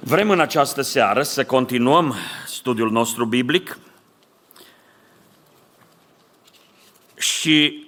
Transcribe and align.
Vrem 0.00 0.30
în 0.30 0.40
această 0.40 0.82
seară 0.82 1.22
să 1.22 1.44
continuăm 1.44 2.14
studiul 2.46 2.90
nostru 2.90 3.24
biblic 3.24 3.78
și 7.16 7.86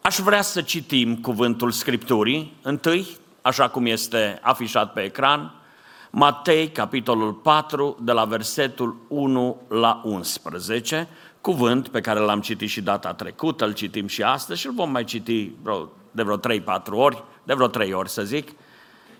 aș 0.00 0.16
vrea 0.16 0.42
să 0.42 0.62
citim 0.62 1.16
cuvântul 1.16 1.70
Scripturii 1.70 2.56
întâi, 2.62 3.06
așa 3.42 3.68
cum 3.68 3.86
este 3.86 4.38
afișat 4.42 4.92
pe 4.92 5.00
ecran, 5.00 5.54
Matei, 6.10 6.70
capitolul 6.70 7.32
4, 7.32 7.98
de 8.00 8.12
la 8.12 8.24
versetul 8.24 8.96
1 9.08 9.60
la 9.68 10.00
11, 10.04 11.08
cuvânt 11.40 11.88
pe 11.88 12.00
care 12.00 12.18
l-am 12.18 12.40
citit 12.40 12.68
și 12.68 12.80
data 12.80 13.14
trecută, 13.14 13.64
îl 13.64 13.72
citim 13.72 14.06
și 14.06 14.22
astăzi 14.22 14.60
și 14.60 14.66
îl 14.66 14.72
vom 14.72 14.90
mai 14.90 15.04
citi 15.04 15.50
de 16.10 16.22
vreo 16.22 16.38
3-4 16.38 16.40
ori, 16.90 17.24
de 17.42 17.54
vreo 17.54 17.66
3 17.66 17.92
ori 17.92 18.08
să 18.08 18.22
zic, 18.22 18.48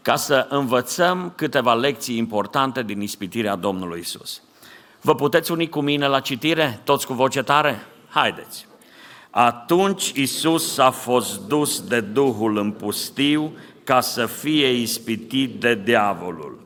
ca 0.03 0.17
să 0.17 0.47
învățăm 0.49 1.33
câteva 1.37 1.75
lecții 1.75 2.17
importante 2.17 2.83
din 2.83 3.01
ispitirea 3.01 3.57
Domnului 3.57 4.01
Isus. 4.01 4.43
Vă 5.01 5.15
puteți 5.15 5.53
uni 5.53 5.69
cu 5.69 5.81
mine 5.81 6.07
la 6.07 6.21
citire, 6.21 6.81
toți 6.85 7.07
cu 7.07 7.13
voce 7.13 7.43
tare? 7.43 7.87
Haideți! 8.09 8.67
Atunci 9.31 10.13
Isus 10.15 10.79
a 10.79 10.91
fost 10.91 11.41
dus 11.41 11.81
de 11.81 12.01
Duhul 12.01 12.59
în 12.59 12.71
pustiu 12.71 13.53
ca 13.85 14.01
să 14.01 14.27
fie 14.27 14.73
ispitit 14.73 15.61
de 15.61 15.75
diavolul. 15.75 16.61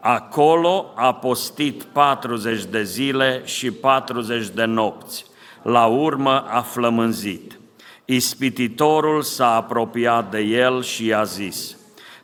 Acolo 0.00 0.92
a 0.94 1.14
postit 1.14 1.82
40 1.82 2.64
de 2.64 2.82
zile 2.82 3.42
și 3.44 3.70
40 3.70 4.48
de 4.48 4.64
nopți. 4.64 5.24
La 5.62 5.86
urmă 5.86 6.44
a 6.48 6.60
flămânzit. 6.60 7.58
Ispititorul 8.04 9.22
s-a 9.22 9.54
apropiat 9.54 10.30
de 10.30 10.40
el 10.40 10.82
și 10.82 11.06
i-a 11.06 11.22
zis, 11.22 11.77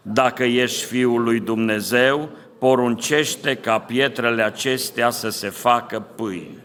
dacă 0.07 0.45
ești 0.45 0.85
Fiul 0.85 1.23
lui 1.23 1.41
Dumnezeu, 1.41 2.29
poruncește 2.59 3.55
ca 3.55 3.79
pietrele 3.79 4.43
acestea 4.43 5.11
să 5.11 5.29
se 5.29 5.49
facă 5.49 6.01
pâini. 6.01 6.59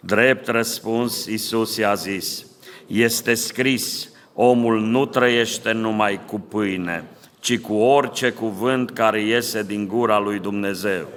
Drept 0.00 0.48
răspuns, 0.48 1.26
Iisus 1.26 1.76
i-a 1.76 1.94
zis, 1.94 2.46
este 2.86 3.34
scris, 3.34 4.08
omul 4.34 4.80
nu 4.80 5.06
trăiește 5.06 5.72
numai 5.72 6.20
cu 6.26 6.40
pâine, 6.40 7.04
ci 7.40 7.58
cu 7.58 7.74
orice 7.74 8.30
cuvânt 8.30 8.90
care 8.90 9.22
iese 9.22 9.62
din 9.62 9.86
gura 9.88 10.18
lui 10.18 10.38
Dumnezeu. 10.38 11.08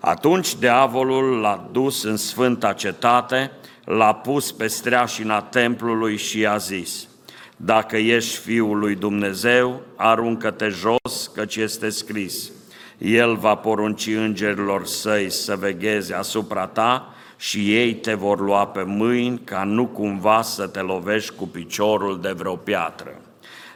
Atunci 0.00 0.54
diavolul 0.54 1.40
l-a 1.40 1.68
dus 1.72 2.02
în 2.02 2.16
sfânta 2.16 2.72
cetate, 2.72 3.50
l-a 3.84 4.14
pus 4.14 4.52
pe 4.52 4.66
streașina 4.66 5.40
templului 5.40 6.16
și 6.16 6.38
i-a 6.38 6.56
zis, 6.56 7.08
dacă 7.56 7.96
ești 7.96 8.38
Fiul 8.38 8.78
lui 8.78 8.94
Dumnezeu, 8.94 9.80
aruncă-te 9.94 10.68
jos, 10.68 11.30
căci 11.34 11.56
este 11.56 11.88
scris. 11.88 12.50
El 12.98 13.36
va 13.36 13.54
porunci 13.54 14.06
îngerilor 14.06 14.86
săi 14.86 15.30
să 15.30 15.56
vegheze 15.56 16.14
asupra 16.14 16.66
ta 16.66 17.14
și 17.36 17.74
ei 17.74 17.94
te 17.94 18.14
vor 18.14 18.40
lua 18.40 18.66
pe 18.66 18.82
mâini 18.82 19.40
ca 19.44 19.64
nu 19.64 19.86
cumva 19.86 20.42
să 20.42 20.66
te 20.66 20.80
lovești 20.80 21.34
cu 21.36 21.48
piciorul 21.48 22.20
de 22.20 22.30
vreo 22.30 22.56
piatră. 22.56 23.20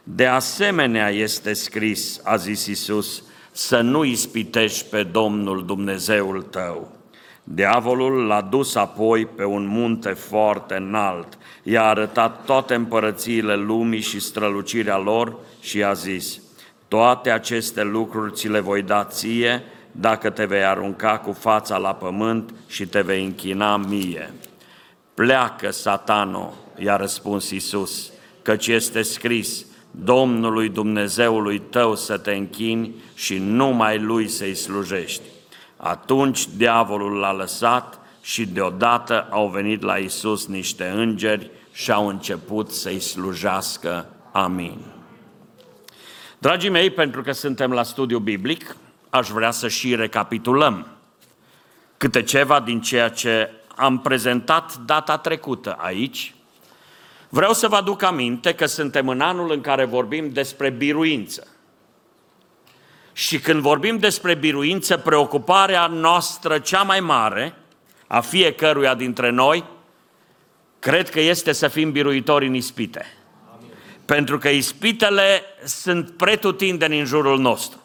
De 0.02 0.26
asemenea 0.26 1.10
este 1.10 1.52
scris, 1.52 2.20
a 2.24 2.36
zis 2.36 2.66
Isus, 2.66 3.22
să 3.52 3.80
nu 3.80 4.04
ispitești 4.04 4.88
pe 4.88 5.02
Domnul 5.02 5.64
Dumnezeul 5.64 6.42
tău. 6.42 6.98
Diavolul 7.44 8.26
l-a 8.26 8.40
dus 8.40 8.74
apoi 8.74 9.26
pe 9.26 9.44
un 9.44 9.66
munte 9.66 10.08
foarte 10.08 10.74
înalt, 10.74 11.38
i-a 11.70 11.84
arătat 11.84 12.44
toate 12.44 12.74
împărățiile 12.74 13.56
lumii 13.56 14.00
și 14.00 14.20
strălucirea 14.20 14.98
lor 14.98 15.36
și 15.60 15.84
a 15.84 15.92
zis, 15.92 16.40
toate 16.88 17.30
aceste 17.30 17.82
lucruri 17.82 18.32
ți 18.32 18.48
le 18.48 18.60
voi 18.60 18.82
da 18.82 19.04
ție 19.04 19.62
dacă 19.92 20.30
te 20.30 20.44
vei 20.44 20.64
arunca 20.64 21.18
cu 21.18 21.32
fața 21.32 21.76
la 21.76 21.94
pământ 21.94 22.54
și 22.68 22.86
te 22.86 23.00
vei 23.00 23.24
închina 23.24 23.76
mie. 23.76 24.32
Pleacă, 25.14 25.70
satano, 25.70 26.54
i-a 26.78 26.96
răspuns 26.96 27.50
Isus, 27.50 28.10
căci 28.42 28.66
este 28.66 29.02
scris, 29.02 29.66
Domnului 29.90 30.68
Dumnezeului 30.68 31.58
tău 31.58 31.94
să 31.94 32.18
te 32.18 32.32
închini 32.32 32.94
și 33.14 33.38
numai 33.38 33.98
Lui 33.98 34.28
să-i 34.28 34.54
slujești. 34.54 35.22
Atunci 35.76 36.46
diavolul 36.56 37.12
l-a 37.12 37.32
lăsat 37.32 37.98
și 38.22 38.46
deodată 38.46 39.28
au 39.30 39.48
venit 39.48 39.82
la 39.82 39.96
Isus 39.96 40.46
niște 40.46 40.92
îngeri 40.96 41.50
și 41.80 41.90
au 41.90 42.06
început 42.06 42.70
să-i 42.70 43.00
slujească. 43.00 44.06
Amin. 44.32 44.78
Dragii 46.38 46.70
mei, 46.70 46.90
pentru 46.90 47.22
că 47.22 47.32
suntem 47.32 47.72
la 47.72 47.82
studiu 47.82 48.18
biblic, 48.18 48.76
aș 49.10 49.28
vrea 49.28 49.50
să 49.50 49.68
și 49.68 49.94
recapitulăm 49.94 50.86
câte 51.96 52.22
ceva 52.22 52.60
din 52.60 52.80
ceea 52.80 53.08
ce 53.08 53.50
am 53.76 54.00
prezentat 54.00 54.76
data 54.76 55.18
trecută 55.18 55.76
aici. 55.78 56.34
Vreau 57.28 57.52
să 57.52 57.68
vă 57.68 57.76
aduc 57.76 58.02
aminte 58.02 58.54
că 58.54 58.66
suntem 58.66 59.08
în 59.08 59.20
anul 59.20 59.50
în 59.52 59.60
care 59.60 59.84
vorbim 59.84 60.32
despre 60.32 60.70
biruință. 60.70 61.46
Și 63.12 63.38
când 63.38 63.60
vorbim 63.60 63.98
despre 63.98 64.34
biruință, 64.34 64.96
preocuparea 64.96 65.86
noastră 65.86 66.58
cea 66.58 66.82
mai 66.82 67.00
mare, 67.00 67.54
a 68.06 68.20
fiecăruia 68.20 68.94
dintre 68.94 69.30
noi, 69.30 69.64
cred 70.80 71.10
că 71.10 71.20
este 71.20 71.52
să 71.52 71.68
fim 71.68 71.92
biruitori 71.92 72.46
în 72.46 72.54
ispite. 72.54 73.06
Amin. 73.56 73.70
Pentru 74.04 74.38
că 74.38 74.48
ispitele 74.48 75.42
sunt 75.64 76.10
pretutindeni 76.10 76.98
în 76.98 77.04
jurul 77.04 77.38
nostru. 77.38 77.78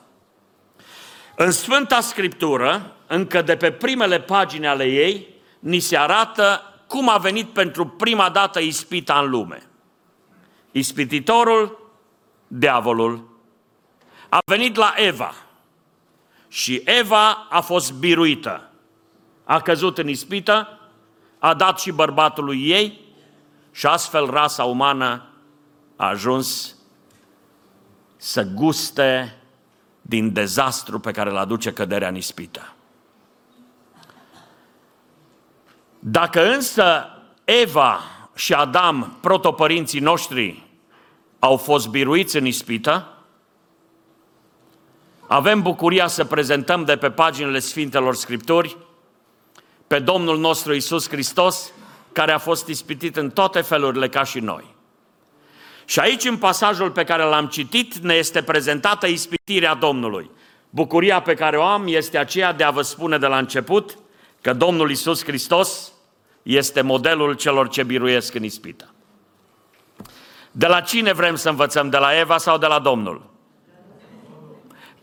În 1.36 1.52
Sfânta 1.52 2.02
Scriptură, 2.02 2.96
încă 3.08 3.42
de 3.42 3.56
pe 3.56 3.72
primele 3.72 4.20
pagini 4.20 4.68
ale 4.68 4.84
ei, 4.84 5.28
ni 5.60 5.80
se 5.80 5.98
arată 5.98 6.62
cum 6.88 7.10
a 7.10 7.18
venit 7.18 7.48
pentru 7.48 7.88
prima 7.88 8.30
dată 8.30 8.60
ispita 8.60 9.20
în 9.20 9.30
lume. 9.30 9.64
Ispititorul, 10.72 11.92
diavolul, 12.48 13.30
a 14.30 14.40
venit 14.46 14.76
la 14.76 14.94
Eva 14.98 15.34
și 16.48 16.82
Eva 16.86 17.48
a 17.50 17.62
fost 17.62 17.94
biruită. 17.94 18.70
A 19.44 19.62
căzut 19.62 19.98
în 19.98 20.08
ispită, 20.08 20.80
a 21.46 21.54
dat 21.54 21.80
și 21.80 21.92
bărbatului 21.92 22.70
ei 22.70 23.00
și 23.72 23.86
astfel 23.86 24.26
rasa 24.26 24.64
umană 24.64 25.24
a 25.96 26.08
ajuns 26.08 26.76
să 28.16 28.44
guste 28.44 29.38
din 30.02 30.34
dezastru 30.34 31.00
pe 31.00 31.12
care 31.12 31.30
îl 31.30 31.38
aduce 31.38 31.74
căderea 31.74 32.08
în 32.08 32.16
ispită. 32.16 32.74
Dacă 36.00 36.54
însă 36.54 37.06
Eva 37.44 38.00
și 38.36 38.54
Adam, 38.54 39.18
protopărinții 39.22 40.00
noștri, 40.00 40.64
au 41.40 41.58
fost 41.58 41.88
biruiți 41.88 42.38
în 42.38 42.46
ispită, 42.46 43.14
avem 45.28 45.62
bucuria 45.62 46.08
să 46.08 46.26
prezentăm 46.26 46.84
de 46.84 46.98
pe 46.98 47.12
paginile 47.12 47.60
Sfintelor 47.60 48.16
Scripturi 48.16 48.78
pe 49.88 50.00
Domnul 50.00 50.40
nostru 50.40 50.74
Isus 50.74 51.10
Hristos, 51.10 51.72
care 52.12 52.32
a 52.32 52.38
fost 52.38 52.68
ispitit 52.68 53.16
în 53.16 53.30
toate 53.30 53.62
felurile 53.62 54.10
ca 54.10 54.24
și 54.24 54.40
noi. 54.40 54.76
Și 55.86 56.00
aici, 56.00 56.26
în 56.26 56.38
pasajul 56.38 56.92
pe 56.92 57.04
care 57.04 57.24
l-am 57.24 57.48
citit, 57.48 57.98
ne 57.98 58.14
este 58.14 58.42
prezentată 58.42 59.08
ispitirea 59.08 59.74
Domnului. 59.74 60.30
Bucuria 60.70 61.22
pe 61.22 61.34
care 61.34 61.58
o 61.58 61.64
am 61.64 61.84
este 61.88 62.18
aceea 62.18 62.54
de 62.54 62.64
a 62.64 62.72
vă 62.72 62.82
spune 62.82 63.18
de 63.18 63.28
la 63.28 63.38
început 63.38 63.98
că 64.42 64.54
Domnul 64.54 64.92
Isus 64.92 65.24
Hristos 65.24 65.92
este 66.44 66.82
modelul 66.82 67.34
celor 67.34 67.70
ce 67.70 67.84
biruiesc 67.84 68.34
în 68.34 68.44
ispită. 68.44 68.94
De 70.52 70.68
la 70.68 70.82
cine 70.82 71.14
vrem 71.14 71.36
să 71.36 71.50
învățăm? 71.50 71.90
De 71.90 71.98
la 71.98 72.20
Eva 72.20 72.38
sau 72.38 72.58
de 72.58 72.66
la 72.66 72.80
Domnul? 72.80 73.35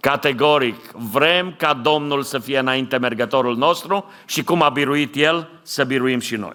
Categoric, 0.03 0.91
vrem 0.93 1.55
ca 1.59 1.75
Domnul 1.75 2.23
să 2.23 2.39
fie 2.39 2.59
înainte 2.59 2.97
mergătorul 2.97 3.57
nostru 3.57 4.11
și 4.27 4.45
cum 4.45 4.63
a 4.63 4.69
biruit 4.69 5.17
El, 5.17 5.51
să 5.63 5.85
biruim 5.85 6.19
și 6.19 6.37
noi. 6.37 6.55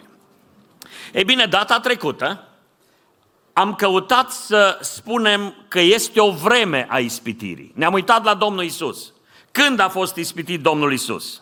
Ei 1.13 1.23
bine, 1.23 1.45
data 1.45 1.79
trecută 1.79 2.47
am 3.53 3.75
căutat 3.75 4.31
să 4.31 4.77
spunem 4.81 5.55
că 5.67 5.79
este 5.79 6.19
o 6.21 6.31
vreme 6.31 6.85
a 6.89 6.99
ispitirii. 6.99 7.71
Ne-am 7.75 7.93
uitat 7.93 8.23
la 8.23 8.33
Domnul 8.33 8.63
Isus. 8.63 9.13
Când 9.51 9.79
a 9.79 9.89
fost 9.89 10.15
ispitit 10.15 10.61
Domnul 10.61 10.93
Isus? 10.93 11.41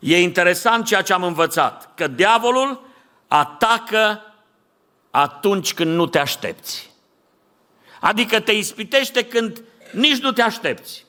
E 0.00 0.20
interesant 0.20 0.86
ceea 0.86 1.02
ce 1.02 1.12
am 1.12 1.22
învățat, 1.22 1.94
că 1.94 2.06
diavolul 2.06 2.80
atacă 3.26 4.22
atunci 5.10 5.74
când 5.74 5.94
nu 5.94 6.06
te 6.06 6.18
aștepți. 6.18 6.90
Adică 8.00 8.40
te 8.40 8.52
ispitește 8.52 9.24
când 9.24 9.62
nici 9.92 10.18
nu 10.18 10.32
te 10.32 10.42
aștepți. 10.42 11.06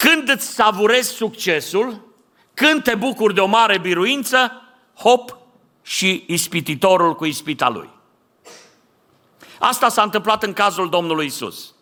Când 0.00 0.28
îți 0.28 0.46
savurezi 0.46 1.08
succesul, 1.08 2.00
când 2.54 2.82
te 2.82 2.94
bucuri 2.94 3.34
de 3.34 3.40
o 3.40 3.46
mare 3.46 3.78
biruință, 3.78 4.62
hop, 4.94 5.36
și 5.82 6.24
ispititorul 6.26 7.14
cu 7.14 7.24
ispita 7.24 7.68
lui. 7.68 7.88
Asta 9.58 9.88
s-a 9.88 10.02
întâmplat 10.02 10.42
în 10.42 10.52
cazul 10.52 10.88
Domnului 10.88 11.26
Isus. 11.26 11.74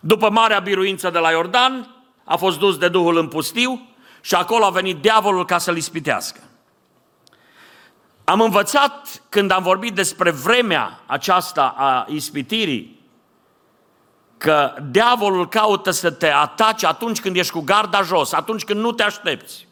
După 0.00 0.30
marea 0.30 0.58
biruință 0.58 1.10
de 1.10 1.18
la 1.18 1.30
Iordan, 1.30 1.94
a 2.24 2.36
fost 2.36 2.58
dus 2.58 2.78
de 2.78 2.88
Duhul 2.88 3.16
în 3.16 3.28
pustiu 3.28 3.88
și 4.20 4.34
acolo 4.34 4.64
a 4.64 4.70
venit 4.70 4.96
diavolul 4.96 5.44
ca 5.44 5.58
să-l 5.58 5.76
ispitească. 5.76 6.40
Am 8.24 8.40
învățat 8.40 9.22
când 9.28 9.50
am 9.50 9.62
vorbit 9.62 9.94
despre 9.94 10.30
vremea 10.30 11.00
aceasta 11.06 11.74
a 11.76 12.06
ispitirii, 12.08 12.95
că 14.38 14.74
diavolul 14.90 15.48
caută 15.48 15.90
să 15.90 16.10
te 16.10 16.28
atace 16.28 16.86
atunci 16.86 17.20
când 17.20 17.36
ești 17.36 17.52
cu 17.52 17.60
garda 17.60 18.02
jos, 18.02 18.32
atunci 18.32 18.64
când 18.64 18.80
nu 18.80 18.92
te 18.92 19.02
aștepți. 19.02 19.68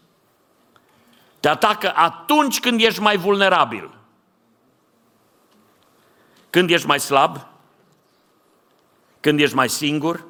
Te 1.41 1.49
atacă 1.49 1.93
atunci 1.95 2.61
când 2.61 2.81
ești 2.81 3.01
mai 3.01 3.17
vulnerabil. 3.17 3.91
Când 6.51 6.71
ești 6.71 6.87
mai 6.87 7.01
slab, 7.01 7.47
când 9.21 9.41
ești 9.41 9.55
mai 9.55 9.69
singur, 9.69 10.25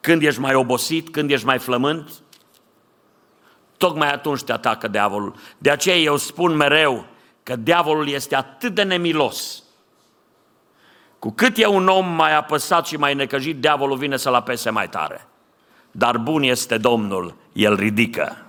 când 0.00 0.22
ești 0.22 0.40
mai 0.40 0.54
obosit, 0.54 1.10
când 1.10 1.30
ești 1.30 1.46
mai 1.46 1.58
flământ, 1.58 2.10
tocmai 3.76 4.12
atunci 4.12 4.42
te 4.42 4.52
atacă 4.52 4.88
diavolul. 4.88 5.34
De 5.58 5.70
aceea 5.70 5.96
eu 5.96 6.16
spun 6.16 6.56
mereu 6.56 7.06
că 7.42 7.56
diavolul 7.56 8.08
este 8.08 8.36
atât 8.36 8.74
de 8.74 8.82
nemilos. 8.82 9.61
Cu 11.22 11.30
cât 11.30 11.58
e 11.58 11.66
un 11.66 11.88
om 11.88 12.14
mai 12.14 12.36
apăsat 12.36 12.86
și 12.86 12.96
mai 12.96 13.14
necăjit, 13.14 13.60
diavolul 13.60 13.96
vine 13.96 14.16
să-l 14.16 14.34
apese 14.34 14.70
mai 14.70 14.88
tare. 14.88 15.28
Dar 15.90 16.18
bun 16.18 16.42
este 16.42 16.78
Domnul, 16.78 17.36
el 17.52 17.76
ridică. 17.76 18.46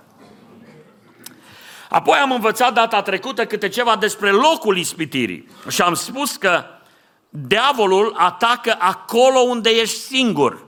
Apoi 1.88 2.18
am 2.18 2.32
învățat 2.32 2.72
data 2.72 3.02
trecută 3.02 3.46
câte 3.46 3.68
ceva 3.68 3.96
despre 3.96 4.30
locul 4.30 4.76
ispitirii 4.76 5.48
și 5.68 5.82
am 5.82 5.94
spus 5.94 6.36
că 6.36 6.64
diavolul 7.28 8.14
atacă 8.16 8.76
acolo 8.78 9.38
unde 9.38 9.70
ești 9.70 9.96
singur, 9.96 10.66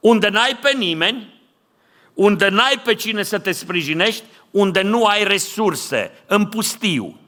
unde 0.00 0.28
n-ai 0.28 0.58
pe 0.62 0.72
nimeni, 0.76 1.42
unde 2.14 2.48
n-ai 2.48 2.80
pe 2.84 2.94
cine 2.94 3.22
să 3.22 3.38
te 3.38 3.52
sprijinești, 3.52 4.24
unde 4.50 4.82
nu 4.82 5.04
ai 5.04 5.24
resurse, 5.24 6.12
în 6.26 6.46
pustiu. 6.46 7.18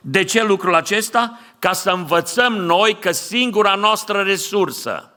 De 0.00 0.24
ce 0.24 0.44
lucrul 0.44 0.74
acesta? 0.74 1.38
Ca 1.58 1.72
să 1.72 1.90
învățăm 1.90 2.52
noi 2.56 2.98
că 2.98 3.12
singura 3.12 3.74
noastră 3.74 4.22
resursă 4.22 5.12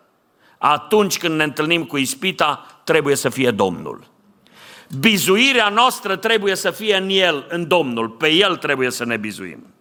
atunci 0.58 1.18
când 1.18 1.36
ne 1.36 1.44
întâlnim 1.44 1.84
cu 1.84 1.98
ispita 1.98 2.82
trebuie 2.84 3.16
să 3.16 3.30
fie 3.30 3.52
Domnul. 3.52 4.10
Bizuirea 5.00 5.70
noastră 5.70 6.16
trebuie 6.16 6.56
să 6.56 6.72
fie 6.72 6.96
în 6.96 7.10
El, 7.10 7.46
în 7.50 7.68
Domnul. 7.68 8.10
Pe 8.10 8.28
El 8.28 8.56
trebuie 8.56 8.92
să 8.92 9.06
ne 9.06 9.18
bizuim. 9.18 9.74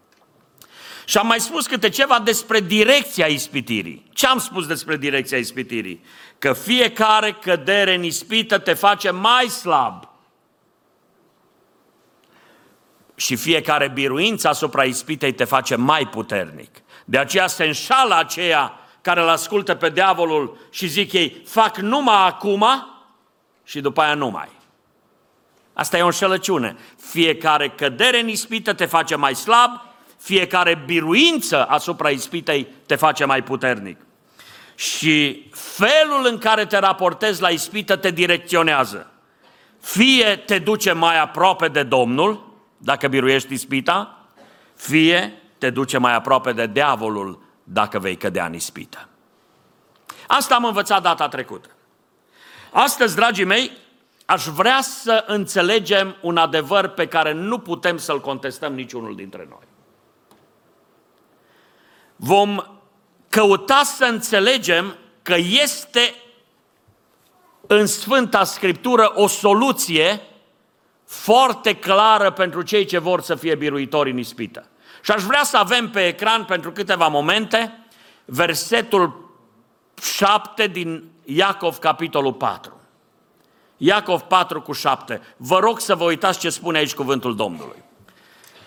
Și 1.05 1.19
am 1.19 1.27
mai 1.27 1.41
spus 1.41 1.67
câte 1.67 1.89
ceva 1.89 2.21
despre 2.25 2.61
direcția 2.61 3.27
ispitirii. 3.27 4.05
Ce 4.12 4.27
am 4.27 4.39
spus 4.39 4.67
despre 4.67 4.97
direcția 4.97 5.39
ispitirii? 5.39 6.05
Că 6.39 6.53
fiecare 6.53 7.37
cădere 7.41 7.95
în 7.95 8.03
ispită 8.03 8.59
te 8.59 8.73
face 8.73 9.11
mai 9.11 9.47
slab. 9.49 10.09
Și 13.21 13.37
fiecare 13.37 13.89
biruință 13.89 14.49
asupra 14.49 14.85
ispitei 14.85 15.33
te 15.33 15.45
face 15.45 15.75
mai 15.75 16.07
puternic. 16.07 16.71
De 17.05 17.19
aceea 17.19 17.47
se 17.47 17.65
înșală 17.65 18.17
aceea 18.17 18.79
care 19.01 19.21
îl 19.21 19.29
ascultă 19.29 19.75
pe 19.75 19.91
diavolul 19.91 20.59
și 20.71 20.87
zic 20.87 21.13
ei, 21.13 21.43
fac 21.47 21.77
numai 21.77 22.27
acum 22.27 22.67
și 23.65 23.81
după 23.81 24.01
aia 24.01 24.15
numai. 24.15 24.49
Asta 25.73 25.99
e 25.99 26.03
o 26.03 26.05
înșelăciune. 26.05 26.77
Fiecare 27.11 27.69
cădere 27.69 28.21
în 28.21 28.29
ispită 28.29 28.73
te 28.73 28.85
face 28.85 29.17
mai 29.17 29.35
slab, 29.35 29.71
fiecare 30.19 30.83
biruință 30.87 31.65
asupra 31.65 32.09
ispitei 32.09 32.67
te 32.87 32.95
face 32.95 33.25
mai 33.25 33.43
puternic. 33.43 33.99
Și 34.75 35.47
felul 35.53 36.27
în 36.27 36.39
care 36.39 36.67
te 36.67 36.79
raportezi 36.79 37.41
la 37.41 37.49
ispită 37.49 37.97
te 37.97 38.11
direcționează. 38.11 39.11
Fie 39.81 40.43
te 40.47 40.59
duce 40.59 40.93
mai 40.93 41.21
aproape 41.21 41.69
de 41.69 41.83
Domnul, 41.83 42.50
dacă 42.82 43.09
biruiești 43.09 43.53
ispita, 43.53 44.25
fie 44.75 45.43
te 45.59 45.71
duce 45.71 45.99
mai 45.99 46.15
aproape 46.15 46.53
de 46.53 46.67
diavolul 46.67 47.43
dacă 47.65 47.99
vei 47.99 48.17
cădea 48.17 48.47
în 48.47 48.55
ispită. 48.55 49.09
Asta 50.27 50.55
am 50.55 50.65
învățat 50.65 51.03
data 51.03 51.29
trecută. 51.29 51.69
Astăzi, 52.73 53.15
dragii 53.15 53.44
mei, 53.44 53.71
aș 54.25 54.44
vrea 54.44 54.81
să 54.81 55.25
înțelegem 55.27 56.17
un 56.21 56.37
adevăr 56.37 56.88
pe 56.88 57.06
care 57.06 57.32
nu 57.32 57.59
putem 57.59 57.99
să-l 57.99 58.21
contestăm 58.21 58.75
niciunul 58.75 59.17
dintre 59.17 59.47
noi. 59.49 59.69
Vom 62.17 62.65
căuta 63.29 63.83
să 63.85 64.05
înțelegem 64.05 64.97
că 65.23 65.35
este 65.37 66.15
în 67.67 67.87
Sfânta 67.87 68.44
Scriptură 68.44 69.12
o 69.15 69.26
soluție 69.26 70.21
foarte 71.11 71.75
clară 71.75 72.31
pentru 72.31 72.62
cei 72.62 72.85
ce 72.85 72.99
vor 72.99 73.21
să 73.21 73.35
fie 73.35 73.55
biruitori 73.55 74.11
în 74.11 74.19
ispită. 74.19 74.67
Și 75.03 75.11
aș 75.11 75.23
vrea 75.23 75.43
să 75.43 75.57
avem 75.57 75.91
pe 75.91 76.07
ecran 76.07 76.45
pentru 76.45 76.73
câteva 76.73 77.09
momente 77.09 77.87
versetul 78.25 79.31
7 80.03 80.67
din 80.67 81.11
Iacov, 81.25 81.79
capitolul 81.79 82.33
4. 82.33 82.81
Iacov 83.77 84.21
4 84.21 84.61
cu 84.61 84.73
7. 84.73 85.21
Vă 85.37 85.59
rog 85.59 85.81
să 85.81 85.95
vă 85.95 86.05
uitați 86.05 86.39
ce 86.39 86.51
spune 86.51 86.79
aici 86.79 86.95
cuvântul 86.95 87.37
Domnului. 87.37 87.83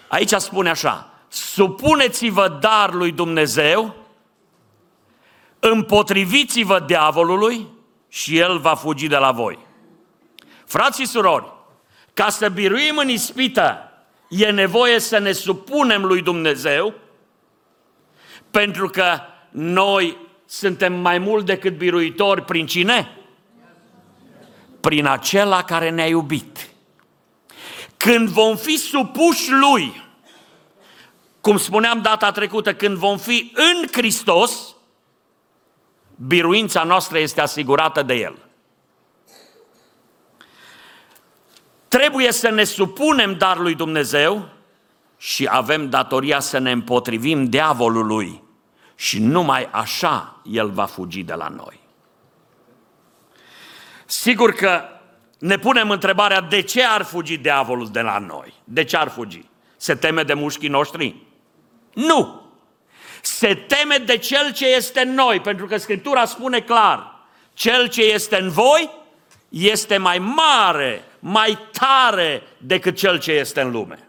Aici 0.07 0.33
spune 0.33 0.69
așa, 0.69 1.09
supuneți-vă 1.27 2.47
dar 2.47 2.93
lui 2.93 3.11
Dumnezeu, 3.11 3.95
împotriviți-vă 5.59 6.79
diavolului 6.79 7.67
și 8.07 8.37
el 8.37 8.59
va 8.59 8.75
fugi 8.75 9.07
de 9.07 9.17
la 9.17 9.31
voi. 9.31 9.59
Frații 10.65 11.05
surori, 11.05 11.53
ca 12.13 12.29
să 12.29 12.49
biruim 12.49 12.97
în 12.97 13.09
ispită, 13.09 13.91
e 14.29 14.51
nevoie 14.51 14.99
să 14.99 15.17
ne 15.17 15.31
supunem 15.31 16.05
lui 16.05 16.21
Dumnezeu, 16.21 16.93
pentru 18.51 18.89
că 18.89 19.19
noi 19.49 20.17
suntem 20.45 20.93
mai 20.93 21.17
mult 21.17 21.45
decât 21.45 21.77
biruitori 21.77 22.43
prin 22.43 22.65
cine? 22.65 23.17
Prin 24.79 25.05
acela 25.05 25.63
care 25.63 25.89
ne-a 25.89 26.07
iubit. 26.07 26.69
Când 27.97 28.29
vom 28.29 28.55
fi 28.55 28.77
supuși 28.77 29.51
lui, 29.51 30.03
cum 31.41 31.57
spuneam 31.57 32.01
data 32.01 32.31
trecută, 32.31 32.73
când 32.73 32.97
vom 32.97 33.17
fi 33.17 33.51
în 33.55 33.87
Hristos, 33.91 34.75
biruința 36.15 36.83
noastră 36.83 37.19
este 37.19 37.41
asigurată 37.41 38.01
de 38.01 38.13
El. 38.13 38.37
Trebuie 41.93 42.31
să 42.31 42.49
ne 42.49 42.63
supunem 42.63 43.37
dar 43.37 43.57
lui 43.57 43.75
Dumnezeu 43.75 44.49
și 45.17 45.47
avem 45.49 45.89
datoria 45.89 46.39
să 46.39 46.57
ne 46.57 46.71
împotrivim 46.71 47.49
diavolului 47.49 48.43
și 48.95 49.19
numai 49.19 49.67
așa 49.71 50.41
el 50.43 50.69
va 50.69 50.85
fugi 50.85 51.23
de 51.23 51.33
la 51.33 51.47
noi. 51.47 51.79
Sigur 54.05 54.51
că 54.51 54.83
ne 55.39 55.57
punem 55.57 55.89
întrebarea 55.89 56.41
de 56.41 56.61
ce 56.61 56.83
ar 56.83 57.01
fugi 57.01 57.37
diavolul 57.37 57.89
de 57.91 58.01
la 58.01 58.17
noi? 58.17 58.53
De 58.63 58.83
ce 58.83 58.97
ar 58.97 59.07
fugi? 59.07 59.45
Se 59.77 59.95
teme 59.95 60.23
de 60.23 60.33
mușchii 60.33 60.69
noștri? 60.69 61.15
Nu! 61.93 62.41
Se 63.21 63.55
teme 63.55 63.97
de 63.97 64.17
cel 64.17 64.53
ce 64.53 64.67
este 64.67 64.99
în 64.99 65.13
noi, 65.13 65.39
pentru 65.39 65.65
că 65.65 65.77
Scriptura 65.77 66.25
spune 66.25 66.59
clar, 66.59 67.25
cel 67.53 67.87
ce 67.87 68.01
este 68.01 68.41
în 68.41 68.49
voi 68.49 68.89
este 69.49 69.97
mai 69.97 70.19
mare, 70.19 71.03
mai 71.25 71.59
tare 71.71 72.43
decât 72.57 72.95
cel 72.95 73.19
ce 73.19 73.31
este 73.31 73.61
în 73.61 73.71
lume. 73.71 74.07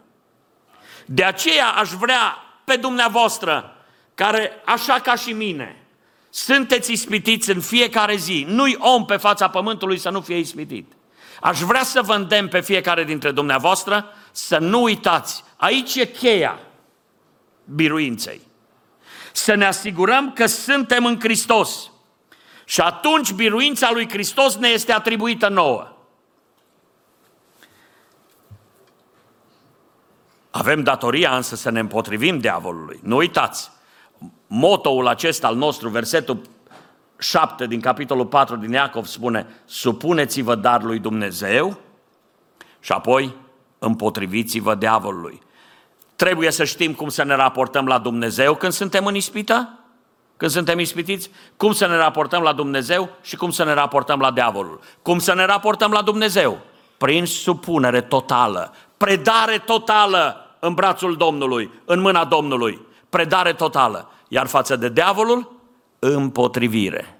De 1.05 1.23
aceea 1.23 1.67
aș 1.67 1.89
vrea 1.89 2.37
pe 2.63 2.75
dumneavoastră, 2.75 3.75
care 4.15 4.51
așa 4.65 4.93
ca 4.93 5.15
și 5.15 5.31
mine, 5.31 5.83
sunteți 6.29 6.91
ispitiți 6.91 7.49
în 7.49 7.61
fiecare 7.61 8.15
zi, 8.15 8.45
nu-i 8.47 8.75
om 8.79 9.05
pe 9.05 9.17
fața 9.17 9.49
pământului 9.49 9.97
să 9.97 10.09
nu 10.09 10.21
fie 10.21 10.37
ispitit. 10.37 10.91
Aș 11.41 11.59
vrea 11.59 11.83
să 11.83 12.01
vă 12.01 12.13
îndemn 12.13 12.47
pe 12.47 12.61
fiecare 12.61 13.03
dintre 13.03 13.31
dumneavoastră 13.31 14.13
să 14.31 14.57
nu 14.57 14.81
uitați, 14.81 15.43
aici 15.57 15.95
e 15.95 16.05
cheia 16.05 16.59
biruinței. 17.75 18.41
Să 19.31 19.53
ne 19.53 19.65
asigurăm 19.65 20.31
că 20.33 20.45
suntem 20.45 21.05
în 21.05 21.19
Hristos. 21.19 21.91
Și 22.65 22.81
atunci 22.81 23.31
biruința 23.31 23.91
lui 23.91 24.09
Hristos 24.09 24.55
ne 24.55 24.67
este 24.67 24.93
atribuită 24.93 25.47
nouă. 25.47 25.94
Avem 30.57 30.83
datoria 30.83 31.35
însă 31.35 31.55
să 31.55 31.69
ne 31.69 31.79
împotrivim 31.79 32.39
diavolului. 32.39 32.99
Nu 33.03 33.15
uitați, 33.15 33.71
motoul 34.47 35.07
acesta 35.07 35.47
al 35.47 35.55
nostru, 35.55 35.89
versetul 35.89 36.41
7 37.17 37.67
din 37.67 37.79
capitolul 37.79 38.25
4 38.25 38.55
din 38.55 38.71
Iacov 38.71 39.05
spune 39.05 39.47
Supuneți-vă 39.65 40.55
dar 40.55 40.83
lui 40.83 40.99
Dumnezeu 40.99 41.77
și 42.79 42.91
apoi 42.91 43.35
împotriviți-vă 43.79 44.75
diavolului. 44.75 45.41
Trebuie 46.15 46.51
să 46.51 46.63
știm 46.63 46.93
cum 46.93 47.09
să 47.09 47.23
ne 47.23 47.35
raportăm 47.35 47.85
la 47.85 47.97
Dumnezeu 47.97 48.55
când 48.55 48.71
suntem 48.71 49.05
în 49.05 49.15
ispită 49.15 49.79
când 50.37 50.51
suntem 50.51 50.79
ispitiți? 50.79 51.29
Cum 51.57 51.73
să 51.73 51.87
ne 51.87 51.95
raportăm 51.95 52.41
la 52.41 52.53
Dumnezeu 52.53 53.09
și 53.21 53.35
cum 53.35 53.51
să 53.51 53.63
ne 53.63 53.73
raportăm 53.73 54.19
la 54.19 54.31
diavolul. 54.31 54.79
Cum 55.01 55.19
să 55.19 55.33
ne 55.33 55.45
raportăm 55.45 55.91
la 55.91 56.01
Dumnezeu? 56.01 56.59
Prin 56.97 57.25
supunere 57.25 58.01
totală, 58.01 58.73
predare 58.97 59.57
totală 59.57 60.44
în 60.65 60.73
brațul 60.73 61.15
Domnului, 61.15 61.71
în 61.85 61.99
mâna 61.99 62.25
Domnului. 62.25 62.81
Predare 63.09 63.53
totală. 63.53 64.09
Iar 64.27 64.47
față 64.47 64.75
de 64.75 64.89
diavolul, 64.89 65.61
împotrivire. 65.99 67.19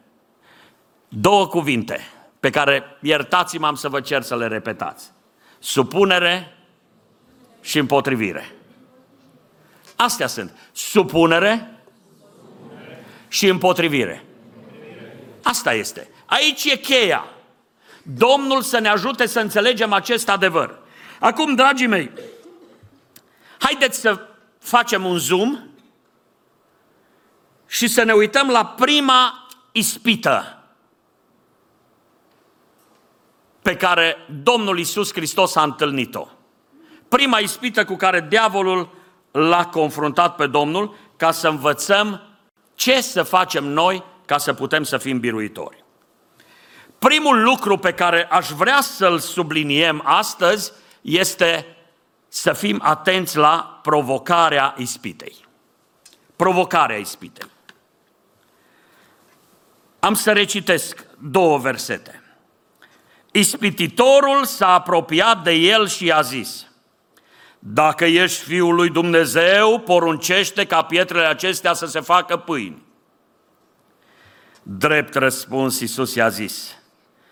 Două 1.07 1.47
cuvinte 1.47 1.99
pe 2.39 2.49
care, 2.49 2.97
iertați-mă, 3.01 3.67
am 3.67 3.75
să 3.75 3.89
vă 3.89 3.99
cer 3.99 4.21
să 4.21 4.35
le 4.35 4.47
repetați. 4.47 5.11
Supunere 5.59 6.57
și 7.61 7.77
împotrivire. 7.77 8.55
Astea 9.95 10.27
sunt. 10.27 10.57
Supunere 10.71 11.79
și 13.27 13.47
împotrivire. 13.47 14.25
Asta 15.43 15.73
este. 15.73 16.09
Aici 16.25 16.63
e 16.63 16.77
cheia. 16.77 17.25
Domnul 18.03 18.61
să 18.61 18.79
ne 18.79 18.87
ajute 18.87 19.25
să 19.25 19.39
înțelegem 19.39 19.93
acest 19.93 20.29
adevăr. 20.29 20.79
Acum, 21.19 21.55
dragii 21.55 21.87
mei, 21.87 22.11
haideți 23.59 23.99
să 23.99 24.19
facem 24.59 25.05
un 25.05 25.17
zoom 25.17 25.59
și 27.67 27.87
să 27.87 28.03
ne 28.03 28.13
uităm 28.13 28.49
la 28.49 28.65
prima 28.65 29.47
ispită 29.71 30.63
pe 33.61 33.75
care 33.75 34.17
Domnul 34.43 34.79
Isus 34.79 35.13
Hristos 35.13 35.55
a 35.55 35.63
întâlnit-o. 35.63 36.27
Prima 37.07 37.37
ispită 37.37 37.85
cu 37.85 37.95
care 37.95 38.25
diavolul 38.29 38.89
l-a 39.31 39.65
confruntat 39.65 40.35
pe 40.35 40.47
Domnul 40.47 40.95
ca 41.17 41.31
să 41.31 41.47
învățăm 41.47 42.21
ce 42.75 43.01
să 43.01 43.23
facem 43.23 43.63
noi 43.63 44.03
ca 44.25 44.37
să 44.37 44.53
putem 44.53 44.83
să 44.83 44.97
fim 44.97 45.19
biruitori. 45.19 45.83
Primul 46.99 47.43
lucru 47.43 47.77
pe 47.77 47.93
care 47.93 48.23
aș 48.23 48.49
vrea 48.49 48.81
să-l 48.81 49.19
subliniem 49.19 50.01
astăzi 50.05 50.71
este 51.01 51.74
să 52.27 52.53
fim 52.53 52.79
atenți 52.83 53.37
la 53.37 53.79
provocarea 53.81 54.75
ispitei. 54.77 55.45
Provocarea 56.35 56.97
ispitei. 56.97 57.49
Am 59.99 60.13
să 60.13 60.31
recitesc 60.31 61.05
două 61.19 61.57
versete. 61.57 62.23
Ispititorul 63.31 64.45
s-a 64.45 64.73
apropiat 64.73 65.43
de 65.43 65.51
el 65.51 65.87
și 65.87 66.11
a 66.11 66.21
zis, 66.21 66.67
dacă 67.59 68.05
ești 68.05 68.43
Fiul 68.43 68.75
lui 68.75 68.89
Dumnezeu, 68.89 69.79
poruncește 69.79 70.65
ca 70.65 70.81
pietrele 70.83 71.25
acestea 71.25 71.73
să 71.73 71.85
se 71.85 71.99
facă 71.99 72.37
pâini. 72.37 72.83
Drept 74.63 75.15
răspuns, 75.15 75.79
Iisus 75.79 76.15
i-a 76.15 76.29
zis, 76.29 76.75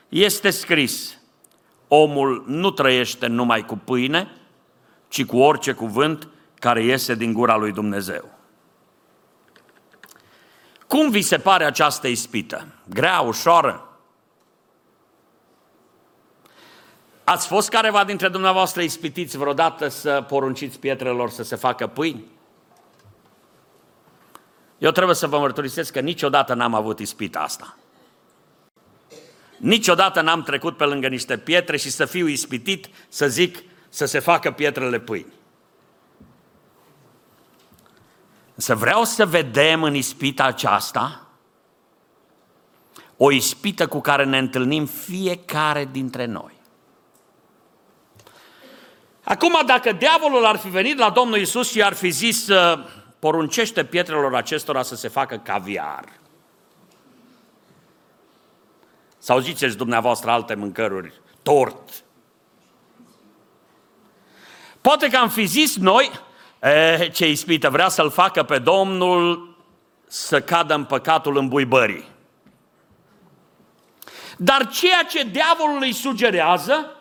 este 0.10 0.50
scris, 0.50 1.18
omul 1.88 2.44
nu 2.48 2.72
trăiește 2.72 3.28
numai 3.28 3.66
cu 3.66 3.78
pâine, 3.78 4.32
ci 5.14 5.26
cu 5.26 5.38
orice 5.38 5.74
cuvânt 5.74 6.28
care 6.60 6.84
iese 6.84 7.16
din 7.16 7.34
gura 7.34 7.56
lui 7.56 7.72
Dumnezeu. 7.72 8.30
Cum 10.88 11.10
vi 11.10 11.22
se 11.22 11.38
pare 11.38 11.66
această 11.66 12.08
ispită? 12.08 12.68
Grea, 12.90 13.20
ușoară? 13.20 13.88
Ați 17.24 17.48
fost 17.48 17.70
careva 17.70 18.04
dintre 18.04 18.28
dumneavoastră 18.28 18.82
ispitiți 18.82 19.38
vreodată 19.38 19.88
să 19.88 20.26
porunciți 20.28 20.80
pietrelor 20.80 21.30
să 21.30 21.44
se 21.44 21.56
facă 21.56 21.88
pâini? 21.88 22.24
Eu 24.78 24.92
trebuie 24.92 25.16
să 25.16 25.28
vă 25.28 25.40
mărturisesc 25.40 25.92
că 25.92 26.00
niciodată 26.00 26.54
n-am 26.54 26.74
avut 26.74 27.00
ispita 27.00 27.40
asta. 27.40 27.78
Niciodată 29.58 30.22
n-am 30.22 30.44
trecut 30.44 30.78
pe 30.78 30.84
lângă 30.84 31.08
niște 31.08 31.38
pietre 31.38 31.78
și 31.78 31.90
să 31.90 32.06
fiu 32.06 32.28
ispitit 32.28 32.90
să 33.10 33.28
zic 33.28 33.64
să 33.94 34.06
se 34.06 34.20
facă 34.20 34.52
pietrele 34.52 35.00
pâini. 35.00 35.34
Să 38.56 38.76
vreau 38.76 39.04
să 39.04 39.26
vedem 39.26 39.84
în 39.84 39.96
ispita 39.96 40.44
aceasta 40.44 41.28
o 43.18 43.32
ispită 43.32 43.88
cu 43.88 44.00
care 44.00 44.26
ne 44.26 44.38
întâlnim 44.38 44.86
fiecare 44.86 45.90
dintre 45.92 46.26
noi. 46.26 46.52
Acum, 49.24 49.62
dacă 49.66 49.92
diavolul 49.92 50.46
ar 50.46 50.58
fi 50.58 50.70
venit 50.70 50.98
la 50.98 51.10
Domnul 51.10 51.38
Isus 51.38 51.72
și 51.72 51.84
ar 51.84 51.94
fi 51.94 52.10
zis, 52.10 52.48
poruncește 53.20 53.86
pietrelor 53.86 54.36
acestora 54.36 54.82
să 54.82 54.96
se 54.96 55.08
facă 55.08 55.38
caviar. 55.38 56.06
Sau 59.18 59.40
ziceți 59.40 59.78
dumneavoastră 59.78 60.32
alte 60.32 60.54
mâncăruri, 60.54 61.22
tort. 61.42 62.04
Poate 64.84 65.10
că 65.10 65.18
am 65.18 65.30
fi 65.30 65.46
zis 65.46 65.78
noi, 65.78 66.12
e, 66.62 67.10
ce 67.14 67.30
ispită, 67.30 67.70
vrea 67.70 67.90
să-l 67.90 68.12
facă 68.12 68.44
pe 68.44 68.60
Domnul 68.60 69.56
să 70.08 70.42
cadă 70.42 70.74
în 70.74 70.84
păcatul 70.84 71.38
îmbuibării. 71.38 72.08
Dar 74.38 74.68
ceea 74.68 75.04
ce 75.04 75.24
diavolul 75.24 75.82
îi 75.82 75.94
sugerează, 75.94 76.96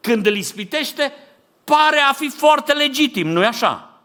când 0.00 0.26
îl 0.26 0.36
ispitește, 0.36 1.12
pare 1.64 1.98
a 1.98 2.12
fi 2.12 2.28
foarte 2.28 2.72
legitim, 2.72 3.28
nu-i 3.28 3.46
așa? 3.46 4.00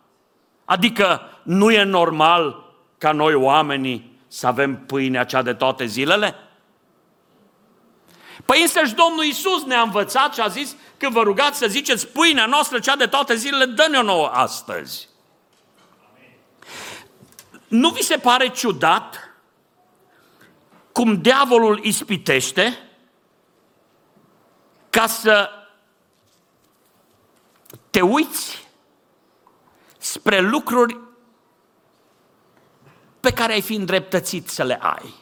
Adică 0.66 1.22
nu 1.44 1.72
e 1.72 1.84
normal 1.84 2.74
ca 2.98 3.12
noi 3.12 3.34
oamenii 3.34 4.20
să 4.28 4.48
avem 4.48 4.78
pâinea 4.86 5.24
cea 5.24 5.42
de 5.42 5.54
toate 5.54 5.86
zilele? 5.86 6.36
Păi 8.46 8.62
însăși 8.62 8.94
Domnul 8.94 9.24
Iisus 9.24 9.64
ne-a 9.64 9.82
învățat 9.82 10.34
și 10.34 10.40
a 10.40 10.48
zis 10.48 10.76
că 11.00 11.10
vă 11.10 11.22
rugați 11.22 11.58
să 11.58 11.68
ziceți 11.68 12.08
pâinea 12.08 12.46
noastră 12.46 12.80
cea 12.80 12.96
de 12.96 13.06
toate 13.06 13.36
zilele, 13.36 13.66
dă-ne-o 13.66 14.02
nouă 14.02 14.28
astăzi. 14.28 15.08
Nu 17.68 17.90
vi 17.90 18.04
se 18.04 18.18
pare 18.18 18.50
ciudat 18.50 19.34
cum 20.92 21.22
diavolul 21.22 21.84
ispitește 21.84 22.90
ca 24.90 25.08
să 25.08 25.50
te 27.90 28.02
uiți 28.02 28.68
spre 29.98 30.40
lucruri 30.40 31.00
pe 33.20 33.34
care 33.34 33.54
ai 33.54 33.62
fi 33.62 33.74
îndreptățit 33.74 34.50
să 34.50 34.64
le 34.64 34.80
ai. 34.82 35.14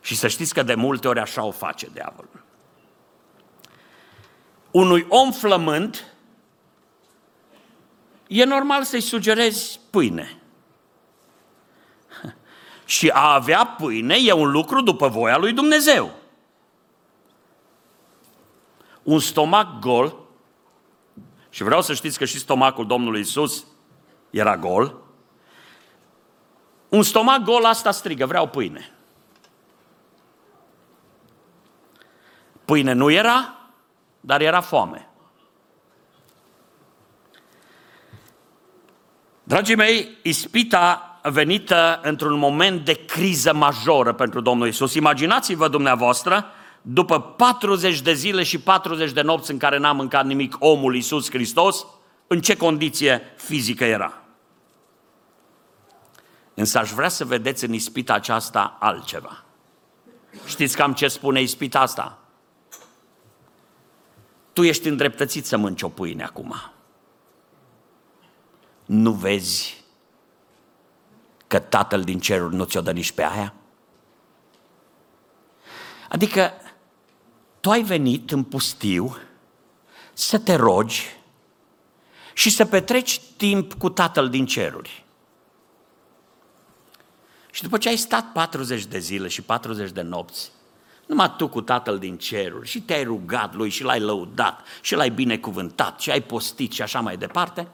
Și 0.00 0.16
să 0.16 0.28
știți 0.28 0.54
că 0.54 0.62
de 0.62 0.74
multe 0.74 1.08
ori 1.08 1.20
așa 1.20 1.44
o 1.44 1.50
face 1.50 1.88
diavolul. 1.92 2.45
Unui 4.70 5.06
om 5.08 5.32
flământ 5.32 6.14
e 8.26 8.44
normal 8.44 8.84
să-i 8.84 9.00
sugerezi 9.00 9.80
pâine. 9.90 10.42
Și 12.84 13.08
a 13.08 13.34
avea 13.34 13.66
pâine 13.66 14.16
e 14.20 14.32
un 14.32 14.50
lucru 14.50 14.80
după 14.80 15.08
voia 15.08 15.36
lui 15.36 15.52
Dumnezeu. 15.52 16.10
Un 19.02 19.18
stomac 19.18 19.78
gol 19.78 20.16
și 21.50 21.62
vreau 21.62 21.82
să 21.82 21.94
știți 21.94 22.18
că 22.18 22.24
și 22.24 22.38
stomacul 22.38 22.86
Domnului 22.86 23.20
Isus 23.20 23.66
era 24.30 24.56
gol. 24.56 25.00
Un 26.88 27.02
stomac 27.02 27.42
gol 27.42 27.64
asta 27.64 27.90
strigă, 27.90 28.26
vreau 28.26 28.48
pâine. 28.48 28.90
Pâine 32.64 32.92
nu 32.92 33.10
era, 33.10 33.55
dar 34.26 34.40
era 34.40 34.60
foame. 34.60 35.08
Dragii 39.42 39.74
mei, 39.74 40.18
ispita 40.22 41.18
venită 41.22 42.00
într-un 42.02 42.38
moment 42.38 42.84
de 42.84 42.92
criză 42.92 43.54
majoră 43.54 44.12
pentru 44.12 44.40
Domnul 44.40 44.66
Isus. 44.66 44.94
Imaginați-vă 44.94 45.68
dumneavoastră 45.68 46.46
după 46.82 47.20
40 47.20 48.00
de 48.00 48.12
zile 48.12 48.42
și 48.42 48.58
40 48.58 49.12
de 49.12 49.20
nopți 49.20 49.50
în 49.50 49.58
care 49.58 49.78
n-a 49.78 49.92
mâncat 49.92 50.24
nimic 50.24 50.56
omul 50.58 50.94
Iisus 50.94 51.30
Hristos, 51.30 51.86
în 52.26 52.40
ce 52.40 52.56
condiție 52.56 53.22
fizică 53.36 53.84
era. 53.84 54.22
Însă 56.54 56.78
aș 56.78 56.90
vrea 56.90 57.08
să 57.08 57.24
vedeți 57.24 57.64
în 57.64 57.72
ispita 57.72 58.14
aceasta 58.14 58.76
altceva. 58.80 59.44
Știți 60.46 60.76
cam 60.76 60.92
ce 60.92 61.08
spune 61.08 61.40
ispita 61.40 61.80
asta? 61.80 62.25
Tu 64.56 64.62
ești 64.62 64.88
îndreptățit 64.88 65.46
să 65.46 65.56
mânci 65.56 65.82
o 65.82 65.88
pâine 65.88 66.24
acum. 66.24 66.54
Nu 68.84 69.12
vezi 69.12 69.84
că 71.46 71.58
Tatăl 71.58 72.02
din 72.02 72.20
ceruri 72.20 72.54
nu 72.54 72.64
ți-o 72.64 72.80
dă 72.80 72.92
nici 72.92 73.12
pe 73.12 73.24
aia? 73.24 73.54
Adică 76.08 76.52
tu 77.60 77.70
ai 77.70 77.82
venit 77.82 78.30
în 78.30 78.42
pustiu 78.42 79.16
să 80.12 80.38
te 80.38 80.54
rogi 80.54 81.06
și 82.34 82.50
să 82.50 82.64
petreci 82.64 83.20
timp 83.36 83.74
cu 83.74 83.90
Tatăl 83.90 84.28
din 84.28 84.46
ceruri. 84.46 85.04
Și 87.50 87.62
după 87.62 87.78
ce 87.78 87.88
ai 87.88 87.96
stat 87.96 88.32
40 88.32 88.84
de 88.84 88.98
zile 88.98 89.28
și 89.28 89.42
40 89.42 89.90
de 89.90 90.02
nopți, 90.02 90.50
numai 91.06 91.34
tu 91.36 91.48
cu 91.48 91.60
Tatăl 91.60 91.98
din 91.98 92.18
ceruri 92.18 92.68
și 92.68 92.80
te-ai 92.80 93.04
rugat 93.04 93.54
lui 93.54 93.68
și 93.68 93.82
l-ai 93.82 94.00
lăudat 94.00 94.60
și 94.80 94.94
l-ai 94.94 95.10
binecuvântat 95.10 96.00
și 96.00 96.10
ai 96.10 96.20
postit 96.20 96.72
și 96.72 96.82
așa 96.82 97.00
mai 97.00 97.16
departe, 97.16 97.68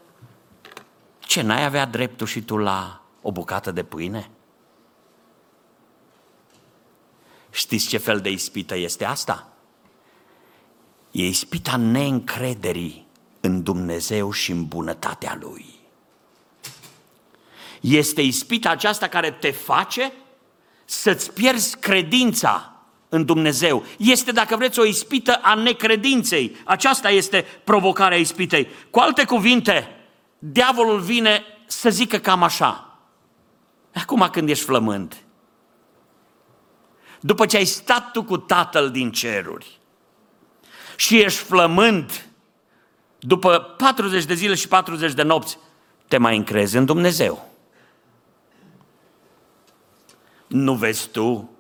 ce, 1.19 1.43
n-ai 1.43 1.65
avea 1.65 1.87
dreptul 1.87 2.27
și 2.27 2.43
tu 2.43 2.57
la 2.57 3.03
o 3.23 3.33
bucată 3.33 3.71
de 3.71 3.83
pâine? 3.83 4.31
Știți 7.51 7.89
ce 7.89 7.99
fel 7.99 8.21
de 8.21 8.31
ispită 8.31 8.77
este 8.77 9.05
asta? 9.05 9.53
E 11.11 11.27
ispita 11.27 11.77
neîncrederii 11.77 13.07
în 13.41 13.63
Dumnezeu 13.63 14.31
și 14.31 14.51
în 14.51 14.67
bunătatea 14.67 15.39
Lui. 15.41 15.81
Este 17.81 18.23
ispita 18.23 18.71
aceasta 18.71 19.09
care 19.09 19.31
te 19.31 19.51
face 19.51 20.13
să-ți 20.85 21.33
pierzi 21.33 21.77
credința 21.77 22.72
în 23.13 23.25
Dumnezeu. 23.25 23.85
Este, 23.99 24.33
dacă 24.33 24.57
vreți, 24.57 24.79
o 24.79 24.85
ispită 24.85 25.35
a 25.43 25.55
necredinței. 25.55 26.57
Aceasta 26.65 27.11
este 27.11 27.47
provocarea 27.65 28.19
ispitei. 28.19 28.69
Cu 28.91 28.99
alte 28.99 29.25
cuvinte, 29.25 29.89
diavolul 30.39 31.01
vine 31.01 31.45
să 31.67 31.91
zică 31.91 32.19
cam 32.19 32.43
așa. 32.43 32.99
Acum 33.95 34.29
când 34.33 34.49
ești 34.49 34.65
flămând, 34.65 35.17
după 37.21 37.47
ce 37.47 37.57
ai 37.57 37.65
stat 37.65 38.11
tu 38.11 38.23
cu 38.23 38.37
Tatăl 38.37 38.91
din 38.91 39.11
ceruri 39.11 39.79
și 40.97 41.21
ești 41.21 41.43
flămând, 41.43 42.27
după 43.19 43.59
40 43.59 44.25
de 44.25 44.35
zile 44.35 44.55
și 44.55 44.69
40 44.69 45.13
de 45.13 45.23
nopți, 45.23 45.59
te 46.09 46.17
mai 46.17 46.37
încrezi 46.37 46.77
în 46.77 46.85
Dumnezeu. 46.85 47.49
Nu 50.47 50.75
vezi 50.75 51.09
tu 51.09 51.51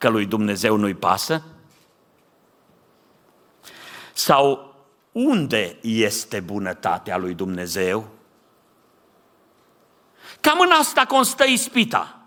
că 0.00 0.08
lui 0.08 0.26
Dumnezeu 0.26 0.76
nu-i 0.76 0.94
pasă? 0.94 1.42
Sau 4.12 4.74
unde 5.12 5.78
este 5.80 6.40
bunătatea 6.40 7.16
lui 7.16 7.34
Dumnezeu? 7.34 8.08
Cam 10.40 10.60
în 10.60 10.70
asta 10.80 11.04
constă 11.04 11.44
ispita. 11.44 12.20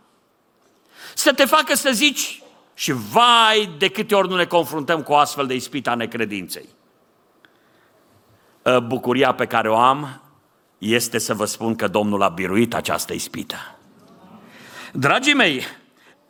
Să 1.14 1.34
te 1.34 1.46
facă 1.46 1.76
să 1.76 1.90
zici, 1.92 2.44
și 2.74 2.92
vai 2.92 3.76
de 3.78 3.90
câte 3.90 4.16
ori 4.16 4.30
nu 4.30 4.36
ne 4.36 4.46
confruntăm 4.46 5.04
cu 5.04 5.14
astfel 5.14 5.48
de 5.48 5.54
ispita 5.54 5.96
necredinței. 5.96 6.70
Ă, 8.66 8.80
bucuria 8.80 9.34
pe 9.34 9.46
care 9.46 9.70
o 9.70 9.78
am 9.78 10.22
este 10.78 11.18
să 11.18 11.34
vă 11.34 11.46
spun 11.46 11.76
că 11.76 11.88
Domnul 11.88 12.22
a 12.22 12.30
biruit 12.30 12.74
această 12.74 13.14
ispită. 13.14 13.56
Dragii 14.92 15.34
mei, 15.34 15.64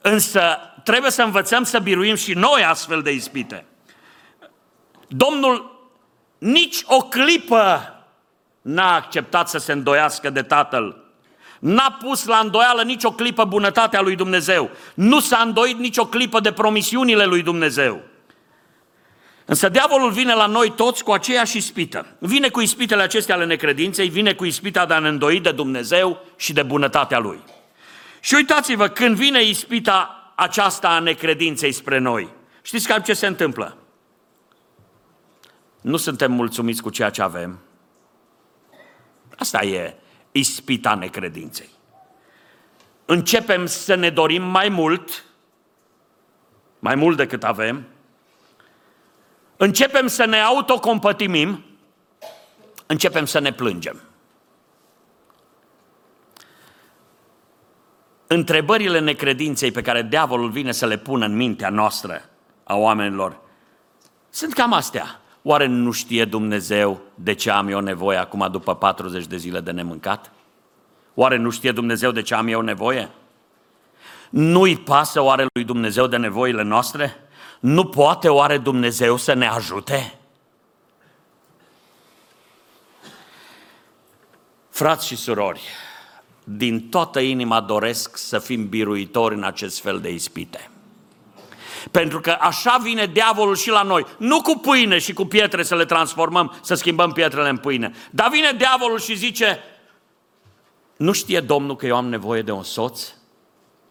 însă 0.02 0.58
trebuie 0.84 1.12
să 1.12 1.24
învățăm 1.24 1.64
să 1.64 1.80
biruim 1.80 2.16
și 2.16 2.34
noi 2.34 2.64
astfel 2.64 3.02
de 3.02 3.12
ispite. 3.12 3.66
Domnul 5.08 5.72
nici 6.38 6.84
o 6.86 6.98
clipă 6.98 7.94
n-a 8.62 8.96
acceptat 8.96 9.50
să 9.50 9.58
se 9.58 9.72
îndoiască 9.72 10.30
de 10.30 10.42
Tatăl 10.42 11.04
N-a 11.64 11.98
pus 12.00 12.26
la 12.26 12.38
îndoială 12.38 12.84
nicio 12.84 13.12
clipă 13.12 13.46
bunătatea 13.46 14.02
lui 14.02 14.16
Dumnezeu. 14.16 14.70
Nu 14.94 15.20
s-a 15.20 15.42
îndoit 15.46 15.78
nicio 15.78 16.06
clipă 16.06 16.40
de 16.40 16.52
promisiunile 16.52 17.26
lui 17.26 17.42
Dumnezeu. 17.42 18.02
Însă 19.46 19.70
diavolul 19.70 20.12
vine 20.12 20.34
la 20.34 20.46
noi 20.46 20.72
toți 20.72 21.04
cu 21.04 21.12
aceeași 21.12 21.58
ispită. 21.58 22.06
Vine 22.20 22.50
cu 22.50 22.62
ispitele 22.62 23.02
acestea 23.02 23.36
ale 23.36 23.46
necredinței, 23.46 24.10
vine 24.10 24.34
cu 24.34 24.46
ispita 24.46 24.86
de 24.86 24.94
a 24.94 25.00
ne 25.00 25.08
îndoi 25.08 25.40
de 25.40 25.52
Dumnezeu 25.52 26.26
și 26.36 26.54
de 26.54 26.64
bunătatea 26.64 27.20
Lui. 27.20 27.40
Și 28.20 28.36
uitați-vă, 28.36 28.88
când 28.88 29.16
vine 29.16 29.44
ispita 29.44 30.23
aceasta 30.36 30.90
a 30.90 31.00
necredinței 31.00 31.72
spre 31.72 31.98
noi, 31.98 32.30
știți 32.62 32.88
cam 32.88 33.02
ce 33.02 33.14
se 33.14 33.28
întâmplă? 33.28 33.78
Nu 35.82 35.98
suntem 35.98 36.32
mulțumiți 36.32 36.82
cu 36.82 36.90
ceea 36.90 37.10
ce 37.10 37.22
avem. 37.22 37.60
Asta 39.38 39.64
e 39.64 39.96
ispita 40.32 40.96
necredinței. 40.96 41.70
Începem 43.06 43.66
să 43.66 43.96
ne 43.96 44.10
dorim 44.10 44.44
mai 44.44 44.70
mult, 44.70 45.26
mai 46.80 46.96
mult 46.96 47.18
decât 47.18 47.44
avem, 47.44 47.88
începem 49.58 50.08
să 50.08 50.26
ne 50.26 50.40
autocompătimim, 50.40 51.66
începem 52.86 53.26
să 53.26 53.40
ne 53.40 53.54
plângem. 53.54 54.02
Întrebările 58.34 59.00
necredinței 59.00 59.72
pe 59.72 59.82
care 59.82 60.02
diavolul 60.02 60.50
vine 60.50 60.72
să 60.72 60.86
le 60.86 60.98
pună 60.98 61.26
în 61.26 61.36
mintea 61.36 61.70
noastră 61.70 62.22
a 62.64 62.76
oamenilor 62.76 63.40
sunt 64.30 64.54
cam 64.54 64.74
astea. 64.74 65.20
Oare 65.42 65.66
nu 65.66 65.92
știe 65.92 66.26
Dumnezeu 66.26 67.02
de 67.16 67.34
ce 67.34 67.52
am 67.52 67.68
eu 67.68 67.80
nevoie 67.80 68.18
acum 68.18 68.48
după 68.52 68.76
40 68.76 69.26
de 69.26 69.38
zile 69.38 69.60
de 69.60 69.72
nemâncat? 69.72 70.32
Oare 71.14 71.38
nu 71.38 71.50
știe 71.50 71.72
Dumnezeu 71.72 72.12
de 72.12 72.22
ce 72.22 72.36
am 72.36 72.48
eu 72.48 72.62
nevoie? 72.62 73.10
Nu-i 74.30 74.78
pasă 74.78 75.22
oare 75.22 75.46
lui 75.54 75.64
Dumnezeu 75.64 76.08
de 76.08 76.18
nevoile 76.18 76.64
noastre? 76.64 77.16
Nu 77.60 77.86
poate 77.86 78.30
oare 78.30 78.58
Dumnezeu 78.58 79.18
să 79.18 79.34
ne 79.34 79.48
ajute? 79.48 80.20
Frați 84.70 85.08
și 85.08 85.16
surori, 85.16 85.62
din 86.44 86.90
toată 86.90 87.20
inima 87.20 87.62
doresc 87.62 88.18
să 88.18 88.40
fim 88.40 88.70
biruitori 88.70 89.36
în 89.36 89.44
acest 89.44 89.82
fel 89.82 90.00
de 90.00 90.12
ispite. 90.12 90.70
Pentru 91.92 92.20
că 92.20 92.38
așa 92.40 92.78
vine 92.82 93.06
diavolul 93.06 93.56
și 93.56 93.70
la 93.70 93.82
noi. 93.82 94.06
Nu 94.18 94.42
cu 94.42 94.58
pâine 94.58 95.00
și 95.00 95.14
cu 95.14 95.26
pietre 95.26 95.64
să 95.64 95.76
le 95.76 95.86
transformăm, 95.86 96.58
să 96.62 96.74
schimbăm 96.74 97.12
pietrele 97.12 97.50
în 97.50 97.58
pâine. 97.58 97.94
Dar 98.12 98.30
vine 98.30 98.52
diavolul 98.58 99.00
și 99.00 99.16
zice, 99.16 99.60
nu 100.98 101.12
știe 101.12 101.40
Domnul 101.40 101.76
că 101.76 101.86
eu 101.86 101.96
am 101.96 102.10
nevoie 102.10 102.42
de 102.42 102.52
un 102.52 102.64
soț? 102.64 103.14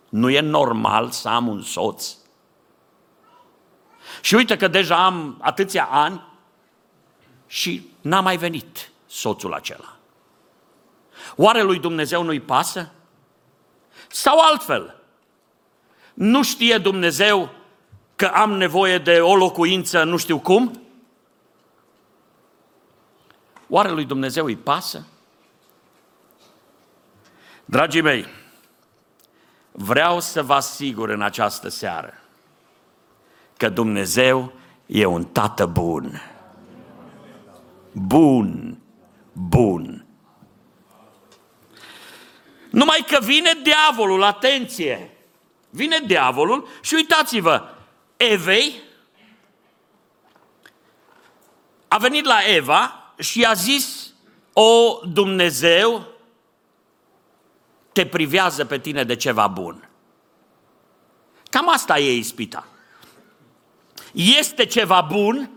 Nu 0.09 0.31
e 0.31 0.41
normal 0.41 1.11
să 1.11 1.29
am 1.29 1.49
un 1.49 1.63
soț? 1.63 2.15
Și 4.21 4.35
uite 4.35 4.57
că 4.57 4.69
deja 4.69 5.05
am 5.05 5.39
atâția 5.41 5.89
ani 5.91 6.23
și 7.47 7.87
n-a 8.01 8.21
mai 8.21 8.37
venit 8.37 8.91
soțul 9.07 9.53
acela. 9.53 9.97
Oare 11.37 11.63
lui 11.63 11.79
Dumnezeu 11.79 12.23
nu-i 12.23 12.41
pasă? 12.41 12.93
Sau 14.09 14.39
altfel, 14.39 15.03
nu 16.15 16.43
știe 16.43 16.79
Dumnezeu 16.79 17.51
că 18.17 18.27
am 18.27 18.53
nevoie 18.53 18.99
de 18.99 19.21
o 19.21 19.37
locuință 19.37 20.03
nu 20.03 20.17
știu 20.17 20.39
cum? 20.39 20.83
Oare 23.69 23.91
lui 23.91 24.05
Dumnezeu 24.05 24.45
îi 24.45 24.57
pasă? 24.57 25.07
Dragii 27.65 28.01
mei, 28.01 28.27
vreau 29.73 30.21
să 30.21 30.43
vă 30.43 30.55
asigur 30.55 31.09
în 31.09 31.23
această 31.23 31.69
seară 31.69 32.15
că 33.57 33.69
Dumnezeu 33.69 34.53
e 34.87 35.05
un 35.05 35.25
tată 35.25 35.67
bun. 35.67 36.21
Bun, 37.93 38.79
bun. 39.33 40.07
Numai 42.73 43.05
că 43.09 43.19
vine 43.21 43.53
diavolul, 43.63 44.23
atenție! 44.23 45.17
Vine 45.71 45.99
diavolul 46.07 46.69
și 46.81 46.95
uitați-vă, 46.95 47.69
Evei, 48.17 48.83
a 51.89 51.97
venit 51.97 52.25
la 52.25 52.39
Eva 52.47 53.13
și 53.19 53.45
a 53.45 53.53
zis, 53.53 54.13
o 54.53 55.01
Dumnezeu 55.05 56.07
te 57.93 58.07
privează 58.07 58.65
pe 58.65 58.79
tine 58.79 59.05
de 59.05 59.17
ceva 59.17 59.47
bun. 59.47 59.89
Cam 61.51 61.69
asta 61.69 61.99
e 61.99 62.17
ispita. 62.17 62.67
Este 64.13 64.67
ceva 64.67 65.01
bun 65.01 65.51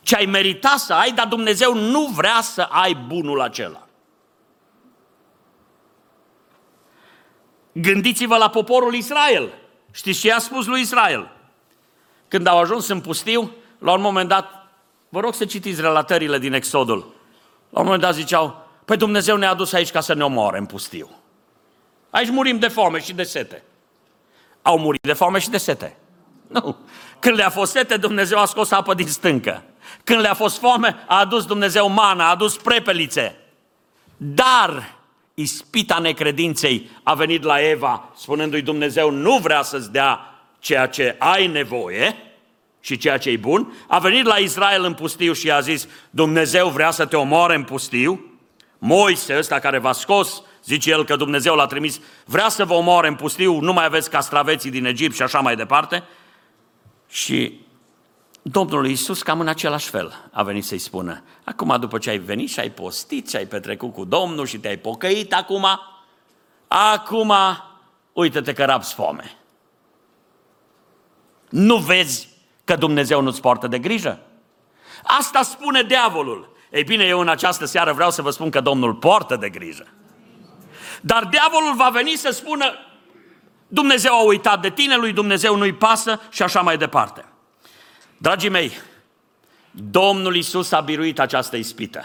ce 0.00 0.16
ai 0.16 0.26
merita 0.26 0.76
să 0.76 0.92
ai, 0.92 1.12
dar 1.12 1.26
Dumnezeu 1.26 1.74
nu 1.74 2.06
vrea 2.06 2.40
să 2.40 2.62
ai 2.62 2.94
bunul 2.94 3.40
acela. 3.40 3.83
Gândiți-vă 7.74 8.36
la 8.36 8.48
poporul 8.48 8.94
Israel. 8.94 9.52
Știți 9.90 10.20
ce 10.20 10.32
a 10.32 10.38
spus 10.38 10.66
lui 10.66 10.80
Israel? 10.80 11.30
Când 12.28 12.46
au 12.46 12.58
ajuns 12.58 12.88
în 12.88 13.00
pustiu, 13.00 13.50
la 13.78 13.92
un 13.92 14.00
moment 14.00 14.28
dat, 14.28 14.66
vă 15.08 15.20
rog 15.20 15.34
să 15.34 15.44
citiți 15.44 15.80
relatările 15.80 16.38
din 16.38 16.52
Exodul. 16.52 17.14
La 17.70 17.78
un 17.78 17.84
moment 17.84 18.02
dat 18.02 18.14
ziceau, 18.14 18.66
păi 18.84 18.96
Dumnezeu 18.96 19.36
ne-a 19.36 19.50
adus 19.50 19.72
aici 19.72 19.90
ca 19.90 20.00
să 20.00 20.14
ne 20.14 20.24
omoare 20.24 20.58
în 20.58 20.66
pustiu. 20.66 21.10
Aici 22.10 22.30
murim 22.30 22.58
de 22.58 22.68
foame 22.68 23.00
și 23.00 23.12
de 23.12 23.22
sete. 23.22 23.62
Au 24.62 24.78
murit 24.78 25.02
de 25.02 25.12
foame 25.12 25.38
și 25.38 25.50
de 25.50 25.58
sete. 25.58 25.96
Nu. 26.46 26.76
Când 27.18 27.36
le-a 27.36 27.50
fost 27.50 27.72
sete, 27.72 27.96
Dumnezeu 27.96 28.38
a 28.38 28.44
scos 28.44 28.70
apă 28.70 28.94
din 28.94 29.06
stâncă. 29.06 29.62
Când 30.04 30.20
le-a 30.20 30.34
fost 30.34 30.58
foame, 30.58 31.04
a 31.06 31.18
adus 31.18 31.46
Dumnezeu 31.46 31.88
mana, 31.88 32.26
a 32.26 32.30
adus 32.30 32.56
prepelițe. 32.56 33.36
Dar 34.16 34.93
ispita 35.34 35.98
necredinței 35.98 36.90
a 37.02 37.14
venit 37.14 37.42
la 37.42 37.60
Eva, 37.60 38.12
spunându-i 38.16 38.62
Dumnezeu 38.62 39.10
nu 39.10 39.38
vrea 39.38 39.62
să-ți 39.62 39.92
dea 39.92 40.20
ceea 40.58 40.86
ce 40.86 41.16
ai 41.18 41.46
nevoie 41.46 42.16
și 42.80 42.96
ceea 42.96 43.18
ce 43.18 43.30
e 43.30 43.36
bun, 43.36 43.72
a 43.88 43.98
venit 43.98 44.24
la 44.24 44.36
Israel 44.36 44.84
în 44.84 44.94
pustiu 44.94 45.32
și 45.32 45.50
a 45.50 45.60
zis, 45.60 45.88
Dumnezeu 46.10 46.68
vrea 46.68 46.90
să 46.90 47.06
te 47.06 47.16
omoare 47.16 47.54
în 47.54 47.64
pustiu, 47.64 48.34
Moise 48.78 49.38
ăsta 49.38 49.58
care 49.58 49.78
v-a 49.78 49.92
scos, 49.92 50.42
zice 50.64 50.90
el 50.90 51.04
că 51.04 51.16
Dumnezeu 51.16 51.54
l-a 51.54 51.66
trimis, 51.66 52.00
vrea 52.24 52.48
să 52.48 52.64
vă 52.64 52.74
omoare 52.74 53.08
în 53.08 53.14
pustiu, 53.14 53.60
nu 53.60 53.72
mai 53.72 53.84
aveți 53.84 54.10
castraveții 54.10 54.70
din 54.70 54.84
Egipt 54.84 55.14
și 55.14 55.22
așa 55.22 55.40
mai 55.40 55.56
departe. 55.56 56.02
Și 57.08 57.60
Domnul 58.46 58.86
Iisus 58.86 59.22
cam 59.22 59.40
în 59.40 59.48
același 59.48 59.88
fel 59.88 60.28
a 60.32 60.42
venit 60.42 60.64
să-i 60.64 60.78
spună, 60.78 61.22
acum 61.44 61.76
după 61.80 61.98
ce 61.98 62.10
ai 62.10 62.18
venit 62.18 62.50
și 62.50 62.60
ai 62.60 62.70
postit 62.70 63.28
și 63.28 63.36
ai 63.36 63.46
petrecut 63.46 63.92
cu 63.92 64.04
Domnul 64.04 64.46
și 64.46 64.58
te-ai 64.58 64.76
pocăit 64.76 65.34
acum, 65.34 65.66
acum 66.68 67.32
uite-te 68.12 68.52
că 68.52 68.64
rabzi 68.64 68.94
foame. 68.94 69.36
Nu 71.48 71.76
vezi 71.76 72.28
că 72.64 72.76
Dumnezeu 72.76 73.20
nu-ți 73.20 73.40
poartă 73.40 73.66
de 73.66 73.78
grijă? 73.78 74.20
Asta 75.02 75.42
spune 75.42 75.82
diavolul. 75.82 76.56
Ei 76.70 76.84
bine, 76.84 77.04
eu 77.04 77.20
în 77.20 77.28
această 77.28 77.64
seară 77.64 77.92
vreau 77.92 78.10
să 78.10 78.22
vă 78.22 78.30
spun 78.30 78.50
că 78.50 78.60
Domnul 78.60 78.94
poartă 78.94 79.36
de 79.36 79.48
grijă. 79.48 79.86
Dar 81.00 81.24
diavolul 81.24 81.74
va 81.74 81.88
veni 81.88 82.16
să 82.16 82.30
spună, 82.30 82.64
Dumnezeu 83.68 84.12
a 84.12 84.24
uitat 84.24 84.60
de 84.60 84.70
tine, 84.70 84.96
lui 84.96 85.12
Dumnezeu 85.12 85.56
nu-i 85.56 85.74
pasă 85.74 86.20
și 86.30 86.42
așa 86.42 86.60
mai 86.60 86.76
departe. 86.76 87.24
Dragii 88.24 88.48
mei, 88.48 88.72
Domnul 89.70 90.36
Isus 90.36 90.72
a 90.72 90.80
biruit 90.80 91.18
această 91.18 91.56
ispită. 91.56 92.04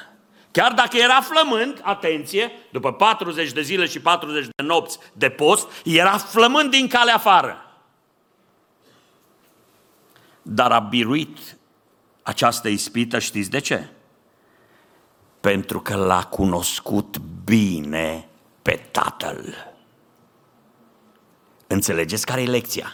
Chiar 0.52 0.74
dacă 0.74 0.98
era 0.98 1.22
flămând, 1.22 1.80
atenție, 1.84 2.52
după 2.72 2.94
40 2.94 3.52
de 3.52 3.62
zile 3.62 3.86
și 3.86 4.00
40 4.00 4.46
de 4.46 4.64
nopți 4.64 5.00
de 5.14 5.30
post, 5.30 5.68
era 5.84 6.18
flămând 6.18 6.72
din 6.72 6.88
calea 6.88 7.16
afară. 7.16 7.58
Dar 10.42 10.72
a 10.72 10.80
biruit 10.80 11.58
această 12.22 12.68
ispită, 12.68 13.20
știți 13.20 13.50
de 13.50 13.60
ce? 13.60 13.90
Pentru 15.40 15.82
că 15.82 15.96
l-a 15.96 16.24
cunoscut 16.24 17.18
bine 17.44 18.28
pe 18.62 18.88
Tatăl. 18.92 19.74
Înțelegeți 21.68 22.26
care 22.26 22.42
e 22.42 22.46
lecția? 22.46 22.94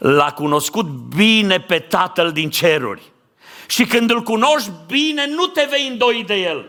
L-a 0.00 0.32
cunoscut 0.32 0.86
bine 0.86 1.60
pe 1.60 1.78
Tatăl 1.78 2.32
din 2.32 2.50
ceruri. 2.50 3.02
Și 3.66 3.84
când 3.84 4.10
îl 4.10 4.22
cunoști 4.22 4.70
bine, 4.86 5.26
nu 5.26 5.46
te 5.46 5.66
vei 5.70 5.88
îndoi 5.88 6.24
de 6.26 6.34
el. 6.34 6.68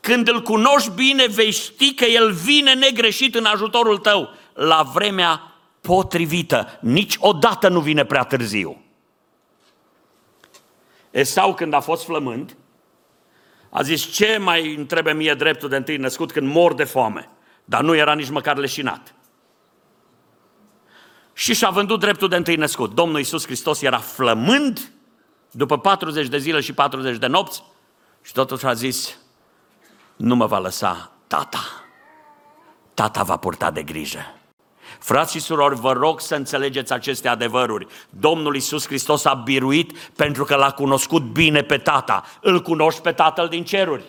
Când 0.00 0.28
îl 0.28 0.42
cunoști 0.42 0.90
bine, 0.90 1.26
vei 1.26 1.50
ști 1.50 1.94
că 1.94 2.04
el 2.04 2.32
vine 2.32 2.74
negreșit 2.74 3.34
în 3.34 3.44
ajutorul 3.44 3.98
tău 3.98 4.30
la 4.54 4.90
vremea 4.94 5.54
potrivită. 5.80 6.78
Niciodată 6.80 7.68
nu 7.68 7.80
vine 7.80 8.04
prea 8.04 8.22
târziu. 8.22 8.82
Esau, 11.10 11.54
când 11.54 11.72
a 11.72 11.80
fost 11.80 12.04
flămând, 12.04 12.56
a 13.70 13.82
zis, 13.82 14.12
ce 14.12 14.38
mai 14.42 14.74
întrebe 14.74 15.12
mie 15.12 15.34
dreptul 15.34 15.68
de 15.68 15.76
întâi 15.76 15.96
născut 15.96 16.32
când 16.32 16.52
mor 16.52 16.74
de 16.74 16.84
foame? 16.84 17.28
Dar 17.64 17.82
nu 17.82 17.94
era 17.94 18.14
nici 18.14 18.30
măcar 18.30 18.56
leșinat. 18.56 19.14
Și 21.40 21.54
și-a 21.54 21.70
vândut 21.70 22.00
dreptul 22.00 22.28
de 22.28 22.36
întâi 22.36 22.56
născut. 22.56 22.94
Domnul 22.94 23.18
Iisus 23.18 23.44
Hristos 23.44 23.82
era 23.82 23.98
flămând 23.98 24.92
după 25.50 25.78
40 25.78 26.28
de 26.28 26.38
zile 26.38 26.60
și 26.60 26.72
40 26.72 27.16
de 27.16 27.26
nopți 27.26 27.62
și 28.22 28.32
totuși 28.32 28.66
a 28.66 28.72
zis, 28.72 29.18
nu 30.16 30.34
mă 30.36 30.46
va 30.46 30.58
lăsa 30.58 31.10
tata. 31.26 31.58
Tata 32.94 33.22
va 33.22 33.36
purta 33.36 33.70
de 33.70 33.82
grijă. 33.82 34.34
Frați 34.98 35.32
și 35.32 35.40
surori, 35.40 35.80
vă 35.80 35.92
rog 35.92 36.20
să 36.20 36.34
înțelegeți 36.34 36.92
aceste 36.92 37.28
adevăruri. 37.28 37.86
Domnul 38.10 38.56
Isus 38.56 38.86
Hristos 38.86 39.24
a 39.24 39.34
biruit 39.34 39.98
pentru 39.98 40.44
că 40.44 40.56
l-a 40.56 40.70
cunoscut 40.70 41.22
bine 41.22 41.62
pe 41.62 41.78
Tata. 41.78 42.24
Îl 42.40 42.62
cunoști 42.62 43.00
pe 43.00 43.12
Tatăl 43.12 43.48
din 43.48 43.64
ceruri. 43.64 44.04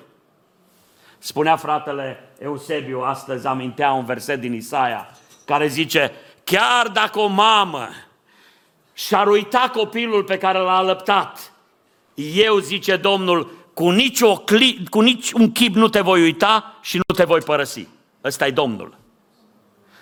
Spunea 1.17 1.56
fratele 1.56 2.30
Eusebiu, 2.39 3.00
astăzi 3.00 3.48
amintea 3.48 3.91
un 3.91 4.06
verset 4.06 4.39
din 4.39 4.54
Isaia, 4.54 5.10
care 5.46 5.67
zice, 5.67 6.12
chiar 6.44 6.88
dacă 6.88 7.20
o 7.20 7.28
mamă 7.28 7.90
și-ar 8.94 9.28
uita 9.28 9.70
copilul 9.74 10.24
pe 10.24 10.38
care 10.38 10.58
l-a 10.58 10.78
alăptat, 10.78 11.54
eu, 12.14 12.58
zice 12.58 12.98
Domnul, 12.98 13.62
cu 13.74 13.90
nici, 13.90 14.22
o 14.22 14.38
cli, 14.38 14.84
cu 14.90 15.02
nici 15.02 15.32
un 15.32 15.52
chip 15.52 15.76
nu 15.76 15.88
te 15.88 16.02
voi 16.02 16.22
uita 16.22 16.78
și 16.82 16.98
nu 17.08 17.16
te 17.16 17.24
voi 17.24 17.40
părăsi. 17.40 17.88
Ăsta 18.24 18.48
e 18.48 18.52
Domnul. 18.52 18.98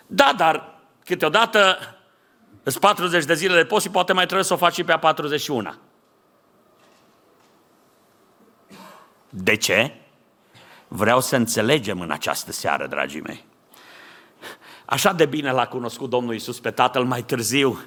Da, 0.07 0.33
dar 0.37 0.79
câteodată 1.05 1.77
sunt 2.63 2.79
40 2.79 3.25
de 3.25 3.33
zile 3.33 3.55
de 3.55 3.65
post 3.65 3.85
și 3.85 3.91
poate 3.91 4.13
mai 4.13 4.25
trebuie 4.25 4.45
să 4.45 4.53
o 4.53 4.57
faci 4.57 4.73
și 4.73 4.83
pe 4.83 4.91
a 4.91 4.99
41. 4.99 5.73
De 9.29 9.55
ce? 9.55 9.93
Vreau 10.87 11.21
să 11.21 11.35
înțelegem 11.35 12.01
în 12.01 12.11
această 12.11 12.51
seară, 12.51 12.87
dragii 12.87 13.21
mei. 13.21 13.45
Așa 14.91 15.13
de 15.13 15.25
bine 15.25 15.51
l-a 15.51 15.65
cunoscut 15.65 16.09
Domnul 16.09 16.33
Isus 16.33 16.59
pe 16.59 16.71
Tatăl 16.71 17.03
mai 17.03 17.21
târziu. 17.21 17.79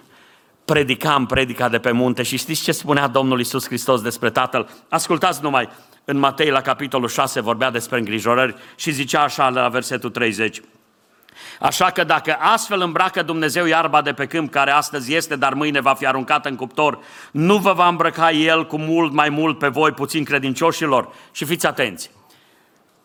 Predicam 0.65 1.27
predica 1.27 1.69
de 1.69 1.79
pe 1.79 1.91
munte 1.91 2.23
și 2.23 2.37
știți 2.37 2.63
ce 2.63 2.73
spunea 2.73 3.07
Domnul 3.07 3.41
Isus 3.41 3.67
Hristos 3.67 4.01
despre 4.01 4.31
Tatăl? 4.31 4.69
Ascultați 4.89 5.43
numai, 5.43 5.69
în 6.05 6.19
Matei 6.19 6.51
la 6.51 6.61
capitolul 6.61 7.09
6 7.09 7.41
vorbea 7.41 7.71
despre 7.71 7.99
îngrijorări 7.99 8.55
și 8.77 8.91
zicea 8.91 9.23
așa 9.23 9.49
la 9.49 9.69
versetul 9.69 10.11
30. 10.11 10.61
Așa 11.61 11.91
că 11.91 12.05
dacă 12.05 12.37
astfel 12.41 12.81
îmbracă 12.81 13.23
Dumnezeu 13.23 13.67
iarba 13.67 14.03
de 14.03 14.13
pe 14.13 14.27
câmp, 14.27 14.51
care 14.51 14.71
astăzi 14.71 15.15
este, 15.15 15.37
dar 15.37 15.55
mâine 15.55 15.81
va 15.81 15.95
fi 15.95 16.07
aruncată 16.07 16.49
în 16.49 16.57
cuptor, 16.57 16.99
nu 17.31 17.57
vă 17.57 17.73
va 17.73 17.89
îmbrăca 17.89 18.31
El 18.31 18.67
cu 18.67 18.79
mult 18.79 19.13
mai 19.13 19.29
mult 19.29 19.59
pe 19.59 19.69
voi, 19.69 19.93
puțin 19.93 20.25
credincioșilor? 20.25 21.09
Și 21.33 21.45
fiți 21.45 21.67
atenți! 21.67 22.11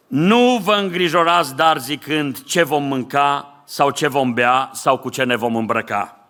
Nu 0.08 0.62
vă 0.64 0.74
îngrijorați, 0.74 1.56
dar 1.56 1.78
zicând 1.78 2.44
ce 2.44 2.64
vom 2.64 2.84
mânca 2.84 3.52
sau 3.69 3.91
ce 3.91 4.08
vom 4.08 4.34
bea 4.34 4.69
sau 4.73 4.97
cu 4.97 5.10
ce 5.10 5.23
ne 5.23 5.36
vom 5.36 5.56
îmbrăca, 5.56 6.27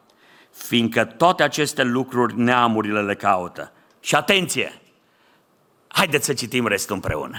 fiindcă 0.52 1.06
toate 1.06 1.44
aceste 1.44 1.84
lucruri 1.84 2.40
neamurile 2.40 3.02
le 3.02 3.16
caută. 3.16 3.72
Și 4.00 4.16
atenție! 4.16 4.82
Haideți 5.88 6.26
să 6.26 6.34
citim 6.34 6.68
restul 6.68 6.96
împreună. 6.96 7.38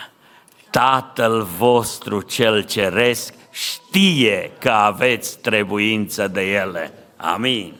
Tatăl 0.71 1.43
vostru 1.43 2.21
cel 2.21 2.63
ceresc 2.63 3.35
știe 3.51 4.53
că 4.59 4.71
aveți 4.71 5.39
trebuință 5.39 6.29
de 6.29 6.53
ele. 6.53 6.93
Amin. 7.17 7.75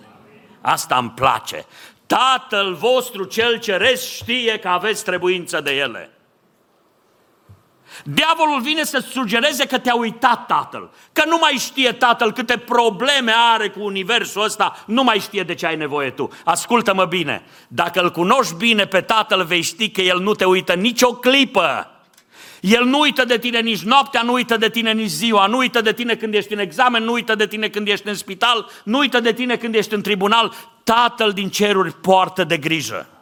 Asta 0.61 0.97
îmi 0.97 1.11
place. 1.11 1.65
Tatăl 2.07 2.75
vostru 2.75 3.25
cel 3.25 3.59
ceresc 3.59 4.09
știe 4.09 4.59
că 4.59 4.69
aveți 4.69 5.05
trebuință 5.05 5.61
de 5.61 5.71
ele. 5.71 6.11
Diavolul 8.05 8.61
vine 8.61 8.85
să 8.85 9.05
sugereze 9.11 9.67
că 9.67 9.79
te-a 9.79 9.95
uitat 9.95 10.47
tatăl, 10.47 10.91
că 11.13 11.23
nu 11.27 11.39
mai 11.41 11.53
știe 11.53 11.93
tatăl 11.93 12.33
câte 12.33 12.57
probleme 12.57 13.33
are 13.53 13.69
cu 13.69 13.85
universul 13.85 14.43
ăsta, 14.43 14.85
nu 14.87 15.03
mai 15.03 15.19
știe 15.19 15.43
de 15.43 15.55
ce 15.55 15.67
ai 15.67 15.77
nevoie 15.77 16.11
tu. 16.11 16.31
Ascultă-mă 16.45 17.05
bine, 17.05 17.43
dacă 17.69 18.01
îl 18.01 18.11
cunoști 18.11 18.55
bine 18.55 18.87
pe 18.87 19.01
tatăl, 19.01 19.45
vei 19.45 19.63
ști 19.63 19.91
că 19.91 20.01
el 20.01 20.21
nu 20.21 20.35
te 20.35 20.45
uită 20.45 20.75
nicio 20.75 21.13
clipă 21.13 21.93
el 22.61 22.85
nu 22.85 22.99
uită 22.99 23.25
de 23.25 23.39
tine 23.39 23.61
nici 23.61 23.83
noaptea, 23.83 24.23
nu 24.23 24.33
uită 24.33 24.57
de 24.57 24.69
tine 24.69 24.93
nici 24.93 25.09
ziua, 25.09 25.47
nu 25.47 25.57
uită 25.57 25.81
de 25.81 25.93
tine 25.93 26.15
când 26.15 26.35
ești 26.35 26.53
în 26.53 26.59
examen, 26.59 27.03
nu 27.03 27.13
uită 27.13 27.35
de 27.35 27.47
tine 27.47 27.69
când 27.69 27.89
ești 27.89 28.09
în 28.09 28.15
spital, 28.15 28.71
nu 28.85 28.99
uită 28.99 29.21
de 29.21 29.33
tine 29.33 29.57
când 29.57 29.75
ești 29.75 29.95
în 29.95 30.03
tribunal. 30.03 30.55
Tatăl 30.85 31.33
din 31.33 31.49
ceruri 31.49 31.93
poartă 31.93 32.45
de 32.45 32.57
grijă. 32.57 33.18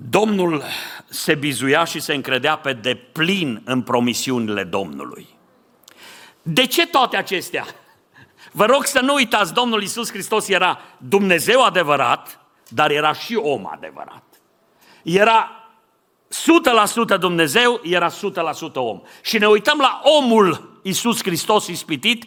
Domnul 0.00 0.62
se 1.08 1.34
bizuia 1.34 1.84
și 1.84 2.00
se 2.00 2.14
încredea 2.14 2.56
pe 2.56 2.72
deplin 2.72 3.62
în 3.64 3.82
promisiunile 3.82 4.64
Domnului. 4.64 5.28
De 6.42 6.66
ce 6.66 6.86
toate 6.86 7.16
acestea? 7.16 7.66
Vă 8.52 8.64
rog 8.64 8.84
să 8.84 9.00
nu 9.00 9.14
uitați, 9.14 9.52
Domnul 9.52 9.82
Isus 9.82 10.10
Hristos 10.10 10.48
era 10.48 10.78
Dumnezeu 10.98 11.62
adevărat, 11.62 12.40
dar 12.68 12.90
era 12.90 13.12
și 13.12 13.34
om 13.34 13.66
adevărat. 13.72 14.22
Era 15.02 15.68
100% 17.16 17.18
Dumnezeu, 17.18 17.80
era 17.82 18.10
100% 18.10 18.12
om. 18.74 19.00
Și 19.22 19.38
ne 19.38 19.46
uităm 19.46 19.78
la 19.78 20.00
omul 20.02 20.80
Iisus 20.82 21.22
Hristos 21.22 21.66
ispitit, 21.66 22.24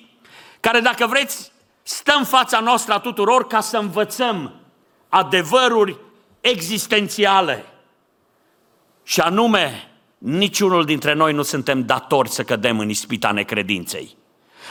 care 0.59 0.79
dacă 0.79 1.07
vreți, 1.07 1.51
stă 1.83 2.13
în 2.17 2.25
fața 2.25 2.59
noastră 2.59 2.93
a 2.93 2.99
tuturor 2.99 3.47
ca 3.47 3.59
să 3.59 3.77
învățăm 3.77 4.53
adevăruri 5.09 5.97
existențiale. 6.49 7.65
Și 9.03 9.19
anume, 9.19 9.91
niciunul 10.17 10.85
dintre 10.85 11.13
noi 11.13 11.33
nu 11.33 11.41
suntem 11.41 11.85
datori 11.85 12.29
să 12.29 12.43
cădem 12.43 12.79
în 12.79 12.89
ispita 12.89 13.31
necredinței. 13.31 14.15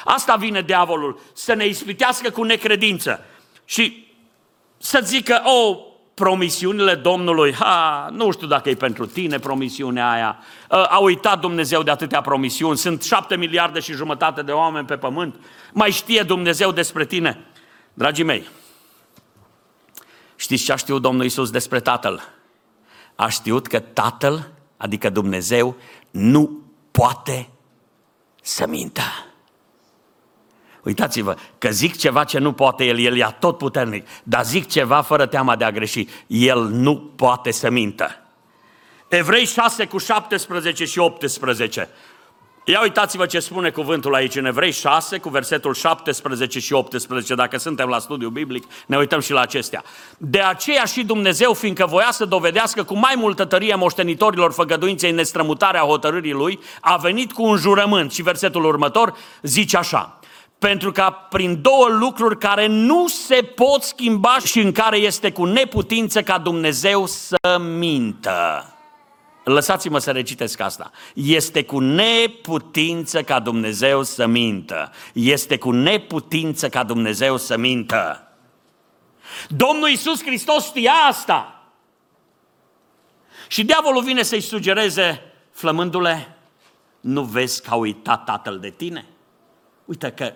Asta 0.05 0.37
vine 0.37 0.62
diavolul, 0.62 1.21
să 1.33 1.55
ne 1.55 1.67
ispitească 1.67 2.31
cu 2.31 2.43
necredință 2.43 3.25
și 3.65 4.07
să 4.79 5.01
zică, 5.05 5.43
oh, 5.45 5.79
promisiunile 6.15 6.95
Domnului, 6.95 7.53
ha, 7.53 8.09
nu 8.12 8.31
știu 8.31 8.47
dacă 8.47 8.69
e 8.69 8.75
pentru 8.75 9.07
tine 9.07 9.39
promisiunea 9.39 10.11
aia, 10.11 10.39
a 10.69 10.99
uitat 10.99 11.41
Dumnezeu 11.41 11.83
de 11.83 11.91
atâtea 11.91 12.21
promisiuni, 12.21 12.77
sunt 12.77 13.03
șapte 13.03 13.37
miliarde 13.37 13.81
și 13.81 13.93
jumătate 13.93 14.43
de 14.43 14.53
oameni 14.53 14.87
pe 14.87 14.97
pământ, 14.97 15.35
mai 15.73 15.91
știe 15.91 16.23
Dumnezeu 16.23 16.73
despre 16.73 17.05
tine. 17.05 17.47
Dragii 17.95 18.25
mei, 18.25 18.49
știți 20.37 20.64
ce 20.64 20.72
a 20.72 20.77
știut 20.77 21.03
Domnul 21.03 21.25
Isus 21.25 21.51
despre 21.51 21.81
Tatăl? 21.81 22.22
A 23.14 23.29
știut 23.29 23.66
că 23.66 23.79
Tatăl, 23.79 24.51
adică 24.77 25.11
Dumnezeu, 25.11 25.77
nu 26.11 26.61
poate 26.90 27.49
să 28.42 28.66
mintă. 28.66 29.03
Uitați-vă, 30.83 31.37
că 31.59 31.70
zic 31.70 31.96
ceva 31.96 32.25
ce 32.25 32.38
nu 32.38 32.53
poate 32.53 32.85
El, 32.85 32.99
El 32.99 33.16
e 33.16 33.37
tot 33.38 33.59
puternic, 33.59 34.07
dar 34.22 34.44
zic 34.44 34.68
ceva 34.68 35.01
fără 35.01 35.27
teama 35.27 35.57
de 35.57 35.64
a 35.64 35.70
greși. 35.70 36.09
El 36.27 36.68
nu 36.68 36.96
poate 37.16 37.51
să 37.51 37.70
mintă. 37.70 38.11
Evrei 39.09 39.44
6 39.44 39.87
cu 39.87 39.99
17 39.99 40.85
și 40.85 40.99
18. 40.99 41.88
Ia 42.68 42.81
uitați-vă 42.83 43.26
ce 43.26 43.38
spune 43.38 43.70
cuvântul 43.70 44.14
aici 44.14 44.37
în 44.37 44.44
Evrei 44.44 44.72
6 44.72 45.18
cu 45.18 45.29
versetul 45.29 45.74
17 45.74 46.59
și 46.61 46.72
18. 46.72 47.35
Dacă 47.35 47.59
suntem 47.59 47.88
la 47.88 47.98
studiu 47.98 48.29
biblic, 48.29 48.64
ne 48.87 48.96
uităm 48.96 49.20
și 49.20 49.33
la 49.33 49.40
acestea. 49.40 49.83
De 50.18 50.40
aceea 50.40 50.85
și 50.85 51.05
Dumnezeu, 51.05 51.52
fiindcă 51.52 51.87
voia 51.87 52.09
să 52.11 52.24
dovedească 52.24 52.85
cu 52.85 52.96
mai 52.96 53.14
multă 53.16 53.44
tărie 53.44 53.74
moștenitorilor 53.74 54.52
făgăduinței 54.52 55.11
nestrămutarea 55.11 55.81
hotărârii 55.81 56.33
Lui, 56.33 56.59
a 56.81 56.96
venit 56.96 57.33
cu 57.33 57.42
un 57.42 57.57
jurământ. 57.57 58.12
Și 58.12 58.22
versetul 58.22 58.64
următor 58.64 59.16
zice 59.42 59.76
așa. 59.76 60.20
Pentru 60.59 60.92
că 60.92 61.14
prin 61.31 61.61
două 61.62 61.87
lucruri 61.88 62.38
care 62.38 62.66
nu 62.66 63.07
se 63.09 63.52
pot 63.55 63.83
schimba 63.83 64.37
și 64.44 64.61
în 64.61 64.72
care 64.72 64.96
este 64.96 65.33
cu 65.33 65.44
neputință 65.44 66.22
ca 66.22 66.38
Dumnezeu 66.38 67.07
să 67.07 67.59
mintă. 67.79 68.70
Lăsați-mă 69.49 69.99
să 69.99 70.11
recitesc 70.11 70.61
asta. 70.61 70.91
Este 71.15 71.65
cu 71.65 71.79
neputință 71.79 73.23
ca 73.23 73.41
Dumnezeu 73.41 74.03
să 74.03 74.27
mintă. 74.27 74.93
Este 75.13 75.59
cu 75.59 75.71
neputință 75.71 76.69
ca 76.69 76.85
Dumnezeu 76.85 77.37
să 77.37 77.57
mintă. 77.57 78.29
Domnul 79.49 79.89
Iisus 79.89 80.23
Hristos 80.23 80.65
știa 80.65 80.93
asta. 80.93 81.63
Și 83.49 83.65
diavolul 83.65 84.03
vine 84.03 84.23
să-i 84.23 84.41
sugereze, 84.41 85.33
flămândule, 85.51 86.37
nu 87.01 87.23
vezi 87.23 87.63
că 87.63 87.71
a 87.71 87.75
uitat 87.75 88.25
tatăl 88.25 88.59
de 88.59 88.71
tine? 88.71 89.07
Uite 89.85 90.11
că, 90.11 90.35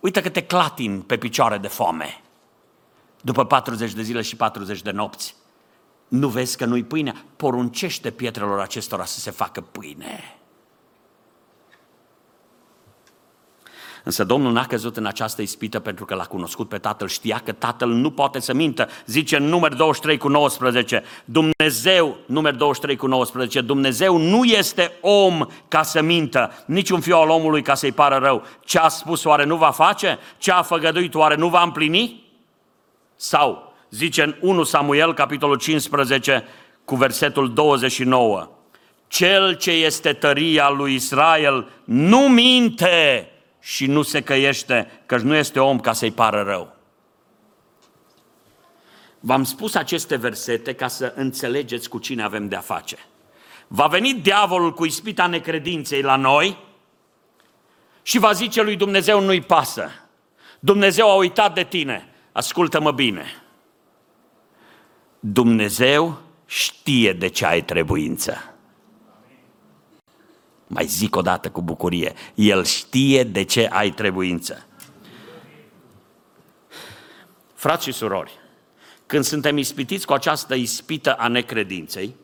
uite 0.00 0.22
că 0.22 0.28
te 0.28 0.42
clatin 0.42 1.00
pe 1.00 1.16
picioare 1.16 1.58
de 1.58 1.68
foame. 1.68 2.22
După 3.20 3.44
40 3.44 3.92
de 3.92 4.02
zile 4.02 4.22
și 4.22 4.36
40 4.36 4.82
de 4.82 4.90
nopți. 4.90 5.34
Nu 6.14 6.28
vezi 6.28 6.56
că 6.56 6.64
nu-i 6.64 6.84
pâine? 6.84 7.24
Poruncește 7.36 8.10
pietrelor 8.10 8.60
acestora 8.60 9.04
să 9.04 9.20
se 9.20 9.30
facă 9.30 9.60
pâine. 9.60 10.38
Însă 14.04 14.24
Domnul 14.24 14.52
n-a 14.52 14.66
căzut 14.66 14.96
în 14.96 15.06
această 15.06 15.42
ispită 15.42 15.80
pentru 15.80 16.04
că 16.04 16.14
l-a 16.14 16.24
cunoscut 16.24 16.68
pe 16.68 16.78
Tatăl, 16.78 17.08
știa 17.08 17.40
că 17.44 17.52
Tatăl 17.52 17.88
nu 17.88 18.10
poate 18.10 18.40
să 18.40 18.54
mintă. 18.54 18.88
Zice 19.06 19.36
în 19.36 19.44
număr 19.44 19.74
23 19.74 20.18
cu 20.18 20.28
19, 20.28 21.02
Dumnezeu, 21.24 22.16
număr 22.26 22.54
23 22.54 22.96
cu 22.96 23.06
19, 23.06 23.60
Dumnezeu 23.60 24.16
nu 24.16 24.44
este 24.44 24.92
om 25.00 25.46
ca 25.68 25.82
să 25.82 26.02
mintă, 26.02 26.52
niciun 26.66 27.00
fiu 27.00 27.16
al 27.16 27.28
omului 27.28 27.62
ca 27.62 27.74
să-i 27.74 27.92
pară 27.92 28.16
rău. 28.16 28.42
Ce 28.64 28.78
a 28.78 28.88
spus 28.88 29.24
oare 29.24 29.44
nu 29.44 29.56
va 29.56 29.70
face? 29.70 30.18
Ce 30.38 30.52
a 30.52 30.62
făgăduit 30.62 31.14
oare 31.14 31.34
nu 31.34 31.48
va 31.48 31.62
împlini? 31.62 32.32
Sau 33.16 33.73
zice 33.94 34.22
în 34.22 34.36
1 34.40 34.62
Samuel, 34.62 35.14
capitolul 35.14 35.56
15, 35.56 36.44
cu 36.84 36.96
versetul 36.96 37.52
29. 37.52 38.50
Cel 39.08 39.56
ce 39.56 39.70
este 39.70 40.12
tăria 40.12 40.70
lui 40.70 40.94
Israel 40.94 41.68
nu 41.84 42.18
minte 42.18 43.30
și 43.60 43.86
nu 43.86 44.02
se 44.02 44.20
căiește, 44.20 45.02
căci 45.06 45.20
nu 45.20 45.34
este 45.34 45.60
om 45.60 45.80
ca 45.80 45.92
să-i 45.92 46.10
pară 46.10 46.42
rău. 46.42 46.76
V-am 49.20 49.44
spus 49.44 49.74
aceste 49.74 50.16
versete 50.16 50.74
ca 50.74 50.88
să 50.88 51.12
înțelegeți 51.16 51.88
cu 51.88 51.98
cine 51.98 52.22
avem 52.22 52.48
de-a 52.48 52.60
face. 52.60 52.96
Va 53.66 53.86
veni 53.86 54.14
diavolul 54.14 54.72
cu 54.72 54.84
ispita 54.84 55.26
necredinței 55.26 56.02
la 56.02 56.16
noi 56.16 56.56
și 58.02 58.18
va 58.18 58.32
zice 58.32 58.62
lui 58.62 58.76
Dumnezeu 58.76 59.20
nu-i 59.20 59.40
pasă. 59.40 59.90
Dumnezeu 60.60 61.10
a 61.10 61.14
uitat 61.14 61.54
de 61.54 61.64
tine. 61.64 62.08
Ascultă-mă 62.32 62.90
bine. 62.90 63.43
Dumnezeu 65.26 66.20
știe 66.46 67.12
de 67.12 67.28
ce 67.28 67.46
ai 67.46 67.62
trebuință. 67.64 68.54
Mai 70.66 70.86
zic 70.86 71.16
o 71.16 71.20
dată 71.20 71.50
cu 71.50 71.62
bucurie. 71.62 72.12
El 72.34 72.64
știe 72.64 73.22
de 73.22 73.42
ce 73.42 73.68
ai 73.72 73.90
trebuință. 73.90 74.66
Frați 77.54 77.84
și 77.84 77.92
surori, 77.92 78.38
când 79.06 79.24
suntem 79.24 79.56
ispitiți 79.56 80.06
cu 80.06 80.12
această 80.12 80.54
ispită 80.54 81.14
a 81.14 81.28
necredinței, 81.28 82.14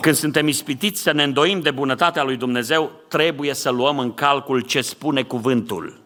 când 0.00 0.14
suntem 0.14 0.48
ispitiți 0.48 1.02
să 1.02 1.12
ne 1.12 1.22
îndoim 1.22 1.60
de 1.60 1.70
bunătatea 1.70 2.22
lui 2.22 2.36
Dumnezeu, 2.36 2.92
trebuie 3.08 3.54
să 3.54 3.70
luăm 3.70 3.98
în 3.98 4.14
calcul 4.14 4.60
ce 4.60 4.80
spune 4.80 5.22
cuvântul. 5.22 6.00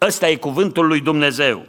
Ăsta 0.00 0.28
e 0.28 0.36
cuvântul 0.36 0.86
lui 0.86 1.00
Dumnezeu. 1.00 1.66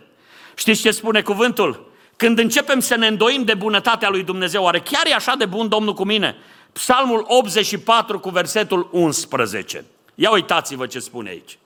Știți 0.55 0.81
ce 0.81 0.91
spune 0.91 1.21
cuvântul? 1.21 1.89
Când 2.21 2.39
începem 2.39 2.79
să 2.79 2.95
ne 2.95 3.07
îndoim 3.07 3.43
de 3.43 3.53
bunătatea 3.53 4.09
lui 4.09 4.23
Dumnezeu, 4.23 4.63
oare 4.63 4.79
chiar 4.79 5.05
e 5.05 5.13
așa 5.13 5.35
de 5.35 5.45
bun 5.45 5.67
Domnul 5.67 5.93
cu 5.93 6.03
mine? 6.03 6.35
Psalmul 6.71 7.25
84 7.27 8.19
cu 8.19 8.29
versetul 8.29 8.89
11. 8.91 9.85
Ia 10.15 10.31
uitați-vă 10.31 10.85
ce 10.85 10.99
spune 10.99 11.29
aici. 11.29 11.57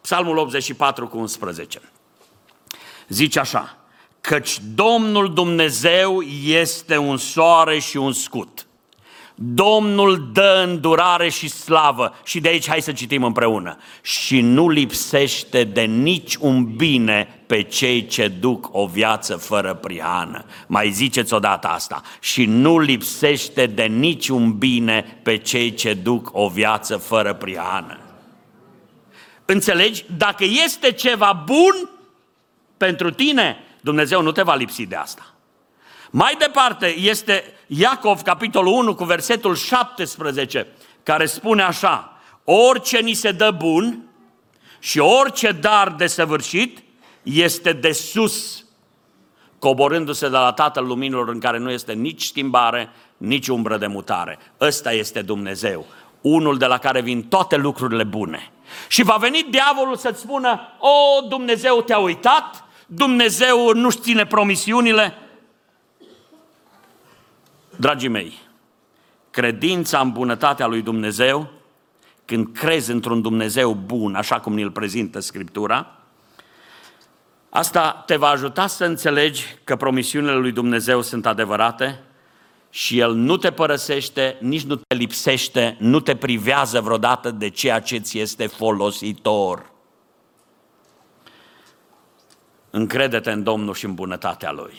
Psalmul 0.00 0.36
84 0.36 1.08
cu 1.08 1.18
11. 1.18 1.80
Zice 3.08 3.38
așa, 3.38 3.76
căci 4.20 4.58
Domnul 4.74 5.32
Dumnezeu 5.32 6.20
este 6.46 6.96
un 6.96 7.16
soare 7.16 7.78
și 7.78 7.96
un 7.96 8.12
scut. 8.12 8.66
Domnul 9.34 10.30
dă 10.32 10.64
îndurare 10.68 11.28
și 11.28 11.48
slavă. 11.48 12.14
Și 12.24 12.40
de 12.40 12.48
aici 12.48 12.68
hai 12.68 12.82
să 12.82 12.92
citim 12.92 13.24
împreună. 13.24 13.76
Și 14.02 14.40
nu 14.40 14.68
lipsește 14.68 15.64
de 15.64 15.82
nici 15.82 16.34
un 16.34 16.76
bine 16.76 17.43
pe 17.54 17.62
cei 17.62 18.06
ce 18.06 18.28
duc 18.28 18.68
o 18.72 18.86
viață 18.86 19.36
fără 19.36 19.74
prihană. 19.74 20.44
Mai 20.66 20.90
ziceți 20.90 21.34
odată 21.34 21.68
asta. 21.68 22.02
Și 22.20 22.44
nu 22.44 22.78
lipsește 22.78 23.66
de 23.66 23.82
nici 23.82 24.28
un 24.28 24.58
bine 24.58 25.20
pe 25.22 25.36
cei 25.36 25.74
ce 25.74 25.94
duc 25.94 26.30
o 26.32 26.48
viață 26.48 26.96
fără 26.96 27.34
prihană. 27.34 27.98
Înțelegi? 29.44 30.04
Dacă 30.16 30.44
este 30.64 30.92
ceva 30.92 31.42
bun 31.44 31.90
pentru 32.76 33.10
tine, 33.10 33.64
Dumnezeu 33.80 34.22
nu 34.22 34.32
te 34.32 34.42
va 34.42 34.54
lipsi 34.54 34.86
de 34.86 34.96
asta. 34.96 35.34
Mai 36.10 36.36
departe 36.38 36.96
este 36.98 37.44
Iacov, 37.66 38.22
capitolul 38.22 38.72
1, 38.72 38.94
cu 38.94 39.04
versetul 39.04 39.54
17, 39.54 40.66
care 41.02 41.26
spune 41.26 41.62
așa, 41.62 42.18
orice 42.44 42.98
ni 42.98 43.14
se 43.14 43.32
dă 43.32 43.50
bun 43.50 44.02
și 44.78 44.98
orice 44.98 45.52
dar 45.52 45.88
de 45.88 46.06
săvârșit 46.06 46.83
este 47.24 47.72
de 47.72 47.92
sus, 47.92 48.64
coborându-se 49.58 50.28
de 50.28 50.36
la 50.36 50.52
Tatăl 50.52 50.86
Luminilor 50.86 51.28
în 51.28 51.40
care 51.40 51.58
nu 51.58 51.70
este 51.70 51.92
nici 51.92 52.24
schimbare, 52.24 52.90
nici 53.16 53.48
umbră 53.48 53.76
de 53.76 53.86
mutare. 53.86 54.38
Ăsta 54.60 54.92
este 54.92 55.22
Dumnezeu, 55.22 55.86
unul 56.20 56.58
de 56.58 56.66
la 56.66 56.78
care 56.78 57.00
vin 57.00 57.22
toate 57.22 57.56
lucrurile 57.56 58.04
bune. 58.04 58.50
Și 58.88 59.02
va 59.02 59.16
veni 59.20 59.46
diavolul 59.50 59.96
să-ți 59.96 60.20
spună, 60.20 60.60
o, 60.78 61.26
Dumnezeu 61.28 61.82
te-a 61.82 61.98
uitat, 61.98 62.64
Dumnezeu 62.86 63.72
nu-și 63.72 63.98
ține 63.98 64.26
promisiunile, 64.26 65.18
Dragii 67.76 68.08
mei, 68.08 68.38
credința 69.30 70.00
în 70.00 70.10
bunătatea 70.10 70.66
lui 70.66 70.82
Dumnezeu, 70.82 71.48
când 72.24 72.56
crezi 72.56 72.90
într-un 72.90 73.20
Dumnezeu 73.20 73.74
bun, 73.74 74.14
așa 74.14 74.40
cum 74.40 74.54
ne-l 74.54 74.70
prezintă 74.70 75.20
Scriptura, 75.20 75.98
asta 77.56 78.02
te 78.06 78.16
va 78.16 78.28
ajuta 78.28 78.66
să 78.66 78.84
înțelegi 78.84 79.56
că 79.64 79.76
promisiunile 79.76 80.34
lui 80.34 80.52
Dumnezeu 80.52 81.02
sunt 81.02 81.26
adevărate 81.26 82.00
și 82.70 82.98
El 82.98 83.14
nu 83.14 83.36
te 83.36 83.52
părăsește, 83.52 84.36
nici 84.40 84.62
nu 84.62 84.76
te 84.76 84.94
lipsește, 84.94 85.76
nu 85.78 86.00
te 86.00 86.16
privează 86.16 86.80
vreodată 86.80 87.30
de 87.30 87.48
ceea 87.48 87.80
ce 87.80 87.98
ți 87.98 88.18
este 88.18 88.46
folositor. 88.46 89.72
Încrede-te 92.70 93.30
în 93.30 93.42
Domnul 93.42 93.74
și 93.74 93.84
în 93.84 93.94
bunătatea 93.94 94.52
Lui. 94.52 94.74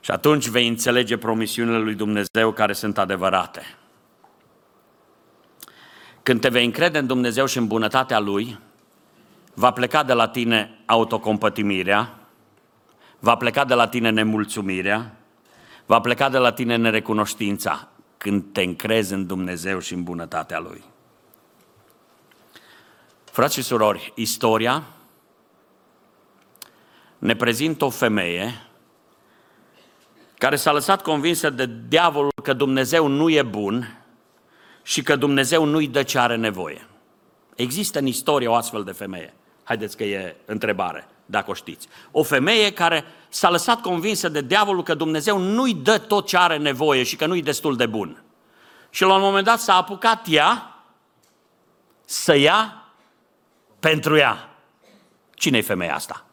Și 0.00 0.10
atunci 0.10 0.48
vei 0.48 0.68
înțelege 0.68 1.16
promisiunile 1.16 1.78
lui 1.78 1.94
Dumnezeu 1.94 2.52
care 2.52 2.72
sunt 2.72 2.98
adevărate. 2.98 3.76
Când 6.22 6.40
te 6.40 6.48
vei 6.48 6.64
încrede 6.64 6.98
în 6.98 7.06
Dumnezeu 7.06 7.46
și 7.46 7.58
în 7.58 7.66
bunătatea 7.66 8.18
Lui, 8.18 8.58
va 9.58 9.70
pleca 9.70 10.02
de 10.02 10.12
la 10.12 10.28
tine 10.28 10.78
autocompătimirea, 10.86 12.18
va 13.18 13.36
pleca 13.36 13.64
de 13.64 13.74
la 13.74 13.88
tine 13.88 14.10
nemulțumirea, 14.10 15.16
va 15.86 16.00
pleca 16.00 16.28
de 16.28 16.38
la 16.38 16.52
tine 16.52 16.76
nerecunoștința 16.76 17.88
când 18.16 18.44
te 18.52 18.62
încrezi 18.62 19.12
în 19.12 19.26
Dumnezeu 19.26 19.78
și 19.78 19.94
în 19.94 20.02
bunătatea 20.02 20.58
Lui. 20.58 20.84
Frați 23.24 23.54
și 23.54 23.62
surori, 23.62 24.12
istoria 24.14 24.82
ne 27.18 27.36
prezintă 27.36 27.84
o 27.84 27.90
femeie 27.90 28.66
care 30.38 30.56
s-a 30.56 30.72
lăsat 30.72 31.02
convinsă 31.02 31.50
de 31.50 31.70
diavolul 31.88 32.32
că 32.42 32.52
Dumnezeu 32.52 33.06
nu 33.06 33.28
e 33.28 33.42
bun 33.42 34.02
și 34.82 35.02
că 35.02 35.16
Dumnezeu 35.16 35.64
nu-i 35.64 35.88
dă 35.88 36.02
ce 36.02 36.18
are 36.18 36.36
nevoie. 36.36 36.86
Există 37.54 37.98
în 37.98 38.06
istorie 38.06 38.48
o 38.48 38.54
astfel 38.54 38.84
de 38.84 38.92
femeie. 38.92 39.34
Haideți 39.66 39.96
că 39.96 40.04
e 40.04 40.36
întrebare, 40.44 41.08
dacă 41.24 41.50
o 41.50 41.54
știți. 41.54 41.88
O 42.10 42.22
femeie 42.22 42.72
care 42.72 43.04
s-a 43.28 43.50
lăsat 43.50 43.80
convinsă 43.80 44.28
de 44.28 44.40
diavolul 44.40 44.82
că 44.82 44.94
Dumnezeu 44.94 45.38
nu-i 45.38 45.74
dă 45.74 45.98
tot 45.98 46.26
ce 46.26 46.36
are 46.36 46.56
nevoie 46.56 47.02
și 47.02 47.16
că 47.16 47.26
nu-i 47.26 47.42
destul 47.42 47.76
de 47.76 47.86
bun. 47.86 48.22
Și 48.90 49.02
la 49.02 49.14
un 49.14 49.20
moment 49.20 49.44
dat 49.44 49.60
s-a 49.60 49.74
apucat 49.74 50.26
ea 50.28 50.74
să 52.04 52.36
ia 52.36 52.84
pentru 53.80 54.16
ea. 54.16 54.48
Cine 55.34 55.58
e 55.58 55.62
femeia 55.62 55.94
asta? 55.94 56.24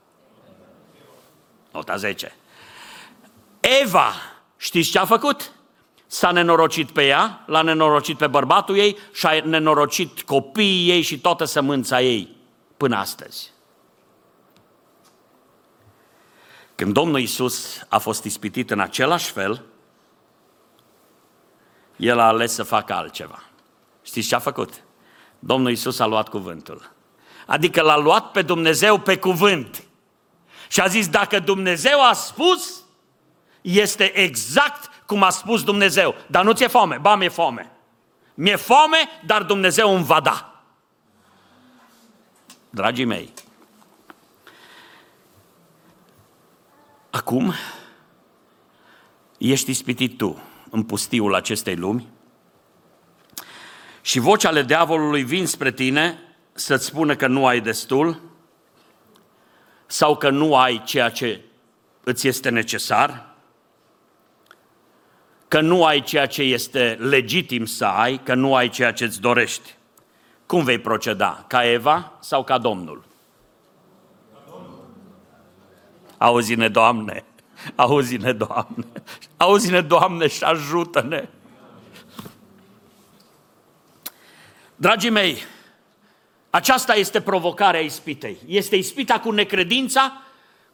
Nota 1.71 1.95
10. 1.95 2.35
Eva, 3.81 4.11
știți 4.57 4.91
ce 4.91 4.99
a 4.99 5.05
făcut? 5.05 5.51
S-a 6.07 6.31
nenorocit 6.31 6.91
pe 6.91 7.05
ea, 7.05 7.43
l-a 7.45 7.61
nenorocit 7.61 8.17
pe 8.17 8.27
bărbatul 8.27 8.77
ei 8.77 8.97
și 9.13 9.25
a 9.25 9.43
nenorocit 9.43 10.21
copiii 10.21 10.89
ei 10.89 11.01
și 11.01 11.19
toată 11.19 11.45
sămânța 11.45 12.01
ei 12.01 12.41
până 12.77 12.97
astăzi. 12.97 13.51
Când 16.75 16.93
Domnul 16.93 17.19
Isus 17.19 17.85
a 17.89 17.97
fost 17.97 18.23
ispitit 18.23 18.71
în 18.71 18.79
același 18.79 19.31
fel, 19.31 19.65
el 21.95 22.19
a 22.19 22.27
ales 22.27 22.53
să 22.53 22.63
facă 22.63 22.93
altceva. 22.93 23.43
Știți 24.01 24.27
ce 24.27 24.35
a 24.35 24.39
făcut? 24.39 24.83
Domnul 25.39 25.71
Isus 25.71 25.99
a 25.99 26.05
luat 26.05 26.29
cuvântul. 26.29 26.91
Adică 27.45 27.81
l-a 27.81 27.97
luat 27.97 28.31
pe 28.31 28.41
Dumnezeu 28.41 28.99
pe 28.99 29.17
cuvânt. 29.17 29.83
Și 30.67 30.81
a 30.81 30.87
zis, 30.87 31.07
dacă 31.07 31.39
Dumnezeu 31.39 32.03
a 32.03 32.13
spus, 32.13 32.83
este 33.61 34.17
exact 34.17 34.89
cum 35.05 35.23
a 35.23 35.29
spus 35.29 35.63
Dumnezeu. 35.63 36.15
Dar 36.27 36.43
nu 36.43 36.53
ți-e 36.53 36.67
foame, 36.67 36.97
ba 36.97 37.15
mi-e 37.15 37.29
foame. 37.29 37.71
Mi-e 38.33 38.55
foame, 38.55 38.97
dar 39.25 39.43
Dumnezeu 39.43 39.95
îmi 39.95 40.05
va 40.05 40.19
da. 40.19 40.52
Dragii 42.75 43.05
mei, 43.05 43.33
acum 47.09 47.53
ești 49.37 49.69
ispitit 49.69 50.17
tu 50.17 50.41
în 50.69 50.83
pustiul 50.83 51.35
acestei 51.35 51.75
lumi 51.75 52.07
și 54.01 54.19
vocea 54.19 54.49
ale 54.49 54.63
diavolului 54.63 55.23
vin 55.23 55.47
spre 55.47 55.71
tine 55.71 56.19
să-ți 56.53 56.85
spună 56.85 57.15
că 57.15 57.27
nu 57.27 57.45
ai 57.45 57.61
destul 57.61 58.21
sau 59.85 60.17
că 60.17 60.29
nu 60.29 60.55
ai 60.55 60.83
ceea 60.83 61.09
ce 61.09 61.41
îți 62.03 62.27
este 62.27 62.49
necesar, 62.49 63.35
că 65.47 65.61
nu 65.61 65.85
ai 65.85 66.01
ceea 66.01 66.25
ce 66.25 66.41
este 66.41 66.97
legitim 66.99 67.65
să 67.65 67.85
ai, 67.85 68.23
că 68.23 68.33
nu 68.33 68.55
ai 68.55 68.69
ceea 68.69 68.93
ce 68.93 69.03
îți 69.03 69.21
dorești. 69.21 69.75
Cum 70.45 70.63
vei 70.63 70.79
proceda? 70.79 71.45
Ca 71.47 71.69
Eva 71.69 72.11
sau 72.19 72.43
ca 72.43 72.57
Domnul? 72.57 73.03
Auzi-ne, 76.17 76.67
Doamne! 76.67 77.23
Auzi-ne, 77.75 78.31
Doamne! 78.31 78.85
Auzi-ne, 79.37 79.81
Doamne, 79.81 80.27
și 80.27 80.43
ajută-ne! 80.43 81.27
Dragii 84.75 85.09
mei, 85.09 85.37
aceasta 86.49 86.95
este 86.95 87.21
provocarea 87.21 87.79
ispitei. 87.79 88.37
Este 88.45 88.75
ispita 88.75 89.19
cu 89.19 89.31
necredința, 89.31 90.21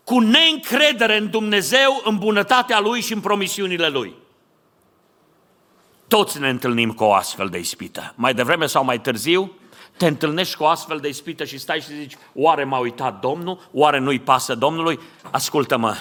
cu 0.03 0.19
neîncredere 0.19 1.17
în 1.17 1.29
Dumnezeu, 1.29 2.01
în 2.03 2.17
bunătatea 2.17 2.79
Lui 2.79 3.01
și 3.01 3.13
în 3.13 3.19
promisiunile 3.19 3.87
Lui. 3.87 4.13
Toți 6.07 6.39
ne 6.39 6.49
întâlnim 6.49 6.91
cu 6.91 7.03
o 7.03 7.13
astfel 7.13 7.47
de 7.47 7.57
ispită. 7.57 8.13
Mai 8.15 8.33
devreme 8.33 8.65
sau 8.65 8.83
mai 8.83 9.01
târziu, 9.01 9.51
te 9.99 10.07
întâlnești 10.07 10.55
cu 10.55 10.63
o 10.63 10.67
astfel 10.67 10.97
de 10.97 11.07
ispită 11.07 11.43
și 11.43 11.57
stai 11.57 11.81
și 11.81 11.95
zici, 11.95 12.17
oare 12.33 12.63
m-a 12.63 12.77
uitat 12.77 13.19
Domnul? 13.19 13.69
Oare 13.71 13.99
nu-i 13.99 14.19
pasă 14.19 14.55
Domnului? 14.55 14.99
Ascultă-mă, 15.31 15.95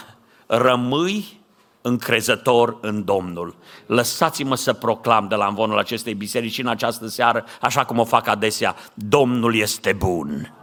rămâi 0.46 1.40
încrezător 1.82 2.78
în 2.80 3.04
Domnul. 3.04 3.56
Lăsați-mă 3.86 4.54
să 4.54 4.72
proclam 4.72 5.28
de 5.28 5.34
la 5.34 5.46
învonul 5.46 5.78
acestei 5.78 6.14
biserici 6.14 6.58
în 6.58 6.66
această 6.66 7.06
seară, 7.06 7.44
așa 7.60 7.84
cum 7.84 7.98
o 7.98 8.04
fac 8.04 8.26
adesea, 8.26 8.76
Domnul 8.94 9.54
este 9.54 9.92
bun. 9.92 10.54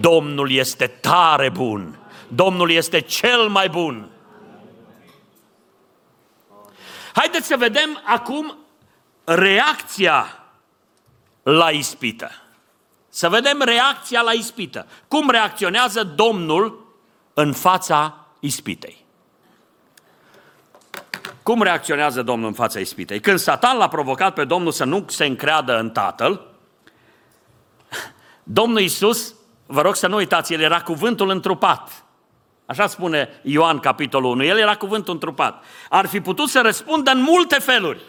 Domnul 0.00 0.50
este 0.50 0.86
tare 0.86 1.48
bun. 1.48 1.98
Domnul 2.28 2.70
este 2.70 3.00
cel 3.00 3.48
mai 3.48 3.68
bun. 3.68 4.08
Haideți 7.14 7.46
să 7.46 7.56
vedem 7.58 8.02
acum 8.04 8.56
reacția 9.24 10.26
la 11.42 11.70
ispită. 11.70 12.30
Să 13.10 13.28
vedem 13.28 13.62
reacția 13.62 14.20
la 14.20 14.32
ispită. 14.32 14.86
Cum 15.08 15.30
reacționează 15.30 16.02
Domnul 16.02 16.94
în 17.34 17.52
fața 17.52 18.26
ispitei. 18.40 19.04
Cum 21.42 21.62
reacționează 21.62 22.22
Domnul 22.22 22.48
în 22.48 22.54
fața 22.54 22.78
ispitei? 22.78 23.20
Când 23.20 23.38
Satan 23.38 23.76
l-a 23.76 23.88
provocat 23.88 24.34
pe 24.34 24.44
Domnul 24.44 24.72
să 24.72 24.84
nu 24.84 25.04
se 25.08 25.24
încreadă 25.24 25.78
în 25.78 25.90
Tatăl, 25.90 26.46
Domnul 28.42 28.80
Iisus, 28.80 29.34
vă 29.66 29.80
rog 29.80 29.96
să 29.96 30.06
nu 30.06 30.16
uitați, 30.16 30.52
El 30.52 30.60
era 30.60 30.80
cuvântul 30.80 31.30
întrupat. 31.30 32.04
Așa 32.66 32.86
spune 32.86 33.40
Ioan, 33.42 33.78
capitolul 33.78 34.30
1. 34.30 34.44
El 34.44 34.58
era 34.58 34.76
cuvântul 34.76 35.12
întrupat. 35.12 35.64
Ar 35.88 36.06
fi 36.06 36.20
putut 36.20 36.48
să 36.48 36.60
răspundă 36.60 37.10
în 37.10 37.20
multe 37.20 37.58
feluri. 37.58 38.00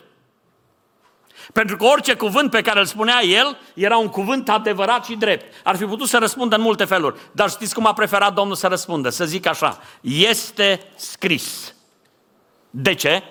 Pentru 1.54 1.78
că 1.78 1.86
orice 1.86 2.14
cuvânt 2.14 2.50
pe 2.52 2.62
care 2.62 2.80
îl 2.80 2.86
spunea 2.86 3.24
el 3.24 3.58
era 3.74 3.98
un 3.98 4.08
cuvânt 4.08 4.50
adevărat 4.50 5.06
și 5.06 5.16
drept. 5.16 5.54
Ar 5.64 5.76
fi 5.76 5.86
putut 5.86 6.08
să 6.08 6.18
răspundă 6.18 6.56
în 6.56 6.62
multe 6.62 6.86
feluri. 6.86 7.20
Dar 7.32 7.50
știți 7.50 7.74
cum 7.74 7.86
a 7.86 7.94
preferat 7.94 8.34
Domnul 8.34 8.56
să 8.56 8.68
răspundă? 8.68 9.10
Să 9.10 9.26
zic 9.26 9.46
așa, 9.48 9.80
este 10.02 10.80
scris. 10.96 11.76
De 12.70 12.94
ce? 12.94 13.24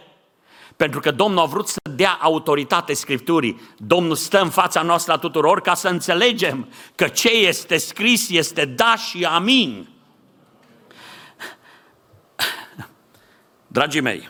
Pentru 0.76 1.00
că 1.00 1.10
Domnul 1.10 1.42
a 1.42 1.44
vrut 1.44 1.68
să 1.68 1.80
dea 1.94 2.18
autoritate 2.20 2.92
Scripturii. 2.92 3.60
Domnul 3.76 4.16
stă 4.16 4.40
în 4.40 4.50
fața 4.50 4.82
noastră 4.82 5.12
a 5.12 5.18
tuturor 5.18 5.60
ca 5.60 5.74
să 5.74 5.88
înțelegem 5.88 6.68
că 6.94 7.08
ce 7.08 7.28
este 7.28 7.76
scris 7.76 8.30
este 8.30 8.64
da 8.64 8.96
și 8.96 9.24
amin. 9.24 9.88
Dragii 13.66 14.00
mei, 14.00 14.28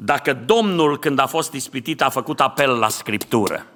dacă 0.00 0.32
Domnul, 0.32 0.98
când 0.98 1.18
a 1.18 1.26
fost 1.26 1.52
ispitit, 1.52 2.02
a 2.02 2.08
făcut 2.08 2.40
apel 2.40 2.78
la 2.78 2.88
Scriptură, 2.88 3.66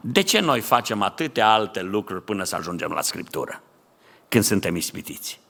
de 0.00 0.20
ce 0.20 0.40
noi 0.40 0.60
facem 0.60 1.02
atâtea 1.02 1.52
alte 1.52 1.82
lucruri 1.82 2.22
până 2.22 2.44
să 2.44 2.56
ajungem 2.56 2.90
la 2.90 3.00
Scriptură, 3.00 3.62
când 4.28 4.44
suntem 4.44 4.76
ispitiți? 4.76 5.40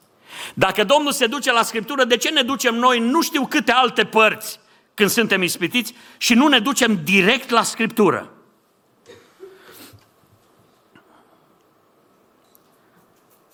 Dacă 0.54 0.84
Domnul 0.84 1.12
se 1.12 1.26
duce 1.26 1.52
la 1.52 1.62
Scriptură, 1.62 2.04
de 2.04 2.16
ce 2.16 2.30
ne 2.30 2.42
ducem 2.42 2.74
noi 2.74 2.98
nu 2.98 3.22
știu 3.22 3.46
câte 3.46 3.72
alte 3.72 4.04
părți 4.04 4.60
când 4.94 5.10
suntem 5.10 5.42
ispitiți 5.42 5.94
și 6.18 6.34
nu 6.34 6.48
ne 6.48 6.58
ducem 6.58 7.00
direct 7.04 7.50
la 7.50 7.62
Scriptură? 7.62 8.30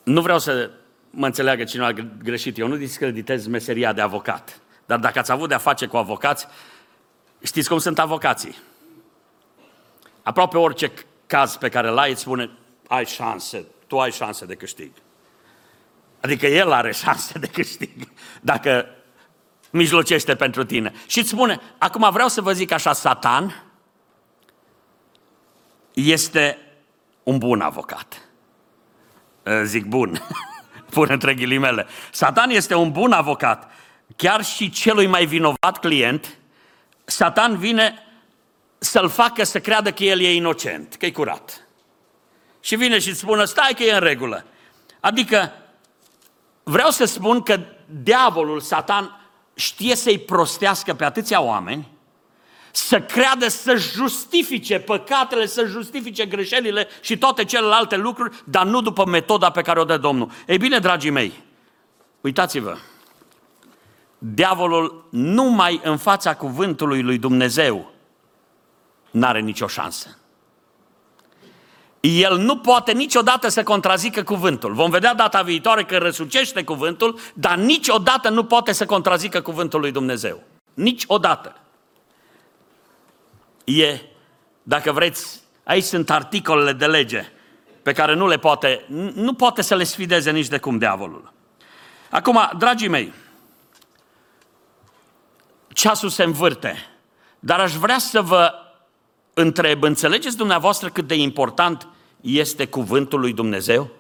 Nu 0.03 0.21
vreau 0.21 0.39
să 0.39 0.71
mă 1.15 1.27
înțeleagă 1.27 1.65
cineva 1.65 1.93
greșit, 2.23 2.59
eu 2.59 2.67
nu 2.67 2.77
discreditez 2.77 3.47
meseria 3.47 3.93
de 3.93 4.01
avocat. 4.01 4.61
Dar 4.87 4.99
dacă 4.99 5.19
ați 5.19 5.33
avut 5.33 5.49
de-a 5.49 5.59
face 5.59 5.87
cu 5.87 5.97
avocați, 5.97 6.47
știți 7.43 7.69
cum 7.69 7.79
sunt 7.79 7.99
avocații. 7.99 8.57
Aproape 10.23 10.59
orice 10.59 10.93
caz 11.27 11.57
pe 11.57 11.69
care 11.69 11.89
l-ai 11.89 12.11
îți 12.11 12.21
spune, 12.21 12.51
ai 12.87 13.07
șanse, 13.07 13.65
tu 13.87 13.99
ai 13.99 14.11
șanse 14.11 14.45
de 14.45 14.55
câștig. 14.55 14.93
Adică 16.21 16.47
el 16.47 16.73
are 16.73 16.93
șanse 17.03 17.39
de 17.39 17.47
câștig 17.47 18.09
dacă 18.41 18.87
mijlocește 19.71 20.35
pentru 20.35 20.65
tine. 20.65 20.93
Și 21.07 21.19
îți 21.19 21.29
spune, 21.29 21.61
acum 21.79 22.11
vreau 22.13 22.29
să 22.29 22.41
vă 22.41 22.53
zic 22.53 22.71
așa, 22.71 22.93
Satan 22.93 23.65
este 25.93 26.59
un 27.23 27.39
bun 27.39 27.61
avocat. 27.61 28.29
Zic 29.65 29.85
bun. 29.85 30.21
pun 30.93 31.07
între 31.11 31.35
ghilimele. 31.35 31.87
Satan 32.11 32.51
este 32.51 32.75
un 32.75 32.91
bun 32.91 33.13
avocat. 33.13 33.71
Chiar 34.17 34.45
și 34.45 34.71
celui 34.71 35.07
mai 35.07 35.27
vinovat 35.27 35.79
client, 35.81 36.39
Satan 37.05 37.57
vine 37.57 38.07
să-l 38.79 39.09
facă 39.09 39.45
să 39.45 39.61
creadă 39.61 39.93
că 39.93 40.05
el 40.05 40.21
e 40.21 40.35
inocent, 40.35 40.95
că 40.95 41.07
e 41.07 41.11
curat. 41.11 41.67
Și 42.61 42.77
vine 42.77 42.99
și 42.99 43.15
spune, 43.15 43.45
stai 43.45 43.75
că 43.77 43.83
e 43.83 43.95
în 43.95 44.01
regulă. 44.01 44.45
Adică, 45.01 45.53
vreau 46.63 46.91
să 46.91 47.05
spun 47.05 47.43
că 47.43 47.61
diavolul, 47.87 48.61
Satan, 48.61 49.21
știe 49.55 49.97
să-i 49.97 50.19
prostească 50.19 50.95
pe 50.95 51.05
atâția 51.05 51.41
oameni, 51.41 51.92
să 52.73 53.01
creadă 53.01 53.49
să 53.49 53.75
justifice 53.75 54.79
păcatele, 54.79 55.47
să 55.47 55.65
justifice 55.65 56.27
greșelile 56.27 56.89
și 57.01 57.19
toate 57.19 57.45
celelalte 57.45 57.97
lucruri, 57.97 58.43
dar 58.45 58.67
nu 58.67 58.81
după 58.81 59.07
metoda 59.07 59.51
pe 59.51 59.63
care 59.63 59.81
o 59.81 59.85
dă 59.85 59.97
Domnul. 59.97 60.31
Ei 60.47 60.59
bine, 60.59 60.79
dragii 60.79 61.11
mei, 61.11 61.33
uitați-vă, 62.21 62.77
diavolul 64.19 65.07
numai 65.11 65.81
în 65.85 65.97
fața 65.97 66.35
cuvântului 66.35 67.03
lui 67.03 67.19
Dumnezeu 67.19 67.93
n-are 69.11 69.41
nicio 69.41 69.67
șansă. 69.67 70.17
El 72.01 72.39
nu 72.39 72.59
poate 72.59 72.93
niciodată 72.93 73.49
să 73.49 73.63
contrazică 73.63 74.23
cuvântul. 74.23 74.73
Vom 74.73 74.91
vedea 74.91 75.15
data 75.15 75.43
viitoare 75.43 75.85
că 75.85 75.99
răsucește 75.99 76.65
cuvântul, 76.65 77.19
dar 77.35 77.57
niciodată 77.57 78.29
nu 78.29 78.45
poate 78.45 78.73
să 78.73 78.87
contrazică 78.87 79.41
cuvântul 79.41 79.81
lui 79.81 79.91
Dumnezeu. 79.91 80.43
Niciodată. 80.75 81.62
E, 83.65 84.01
dacă 84.63 84.93
vreți, 84.93 85.41
aici 85.65 85.85
sunt 85.85 86.11
articolele 86.11 86.73
de 86.73 86.87
lege 86.87 87.33
pe 87.83 87.93
care 87.93 88.15
nu 88.15 88.27
le 88.27 88.39
poate, 88.39 88.85
nu 89.15 89.35
poate 89.35 89.63
să 89.63 89.75
le 89.75 89.85
sfideze 89.85 90.31
nici 90.31 90.49
de 90.49 90.59
cum 90.59 90.79
diavolul. 90.79 91.33
Acum, 92.11 92.51
dragii 92.59 92.89
mei, 92.89 93.13
ceasul 95.73 96.09
se 96.09 96.23
învârte, 96.23 96.77
dar 97.39 97.61
aș 97.61 97.73
vrea 97.73 97.99
să 97.99 98.21
vă 98.21 98.55
întreb, 99.35 99.83
înțelegeți 99.83 100.37
dumneavoastră 100.37 100.89
cât 100.89 101.07
de 101.07 101.15
important 101.15 101.89
este 102.21 102.67
cuvântul 102.67 103.21
lui 103.21 103.33
Dumnezeu? 103.33 103.91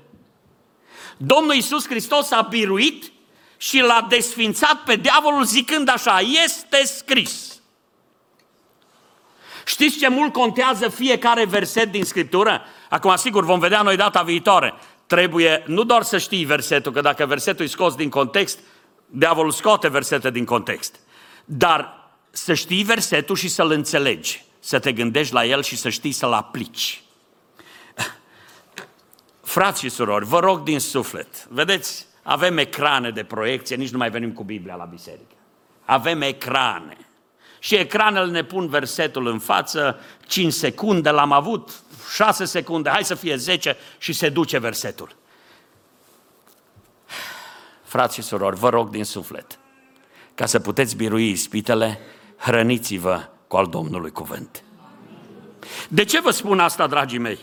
Domnul 1.16 1.54
Iisus 1.54 1.86
Hristos 1.86 2.30
a 2.30 2.40
biruit 2.40 3.12
și 3.56 3.80
l-a 3.80 4.06
desfințat 4.08 4.82
pe 4.82 4.96
diavolul 4.96 5.44
zicând 5.44 5.88
așa, 5.88 6.18
este 6.44 6.84
scris. 6.84 7.51
Știți 9.64 9.98
ce 9.98 10.08
mult 10.08 10.32
contează 10.32 10.88
fiecare 10.88 11.44
verset 11.44 11.90
din 11.90 12.04
Scriptură? 12.04 12.62
Acum, 12.88 13.16
sigur, 13.16 13.44
vom 13.44 13.58
vedea 13.58 13.82
noi 13.82 13.96
data 13.96 14.22
viitoare. 14.22 14.74
Trebuie 15.06 15.62
nu 15.66 15.84
doar 15.84 16.02
să 16.02 16.18
știi 16.18 16.44
versetul, 16.44 16.92
că 16.92 17.00
dacă 17.00 17.26
versetul 17.26 17.64
e 17.64 17.68
scos 17.68 17.94
din 17.94 18.08
context, 18.08 18.58
diavolul 19.06 19.50
scoate 19.50 19.88
versete 19.88 20.30
din 20.30 20.44
context. 20.44 21.00
Dar 21.44 22.10
să 22.30 22.54
știi 22.54 22.82
versetul 22.82 23.36
și 23.36 23.48
să-l 23.48 23.70
înțelegi, 23.70 24.44
să 24.60 24.78
te 24.78 24.92
gândești 24.92 25.34
la 25.34 25.44
el 25.44 25.62
și 25.62 25.76
să 25.76 25.88
știi 25.88 26.12
să-l 26.12 26.32
aplici. 26.32 27.02
Frați 29.42 29.80
și 29.80 29.88
surori, 29.88 30.24
vă 30.24 30.38
rog 30.38 30.62
din 30.62 30.80
suflet, 30.80 31.46
vedeți, 31.48 32.06
avem 32.22 32.58
ecrane 32.58 33.10
de 33.10 33.24
proiecție, 33.24 33.76
nici 33.76 33.90
nu 33.90 33.98
mai 33.98 34.10
venim 34.10 34.32
cu 34.32 34.42
Biblia 34.42 34.74
la 34.74 34.84
biserică. 34.84 35.34
Avem 35.84 36.20
ecrane. 36.20 36.96
Și 37.62 37.74
ecranele 37.74 38.30
ne 38.30 38.44
pun 38.44 38.68
versetul 38.68 39.26
în 39.26 39.38
față, 39.38 40.00
5 40.26 40.52
secunde 40.52 41.10
l-am 41.10 41.32
avut, 41.32 41.82
6 42.14 42.44
secunde, 42.44 42.90
hai 42.90 43.04
să 43.04 43.14
fie 43.14 43.36
10 43.36 43.76
și 43.98 44.12
se 44.12 44.28
duce 44.28 44.58
versetul. 44.58 45.16
Frați 47.82 48.14
și 48.14 48.22
surori, 48.22 48.56
vă 48.56 48.68
rog 48.68 48.90
din 48.90 49.04
suflet, 49.04 49.58
ca 50.34 50.46
să 50.46 50.60
puteți 50.60 50.96
birui 50.96 51.30
ispitele, 51.30 52.00
hrăniți-vă 52.36 53.28
cu 53.46 53.56
al 53.56 53.66
Domnului 53.66 54.10
cuvânt. 54.10 54.62
De 55.88 56.04
ce 56.04 56.20
vă 56.20 56.30
spun 56.30 56.58
asta, 56.58 56.86
dragii 56.86 57.18
mei? 57.18 57.38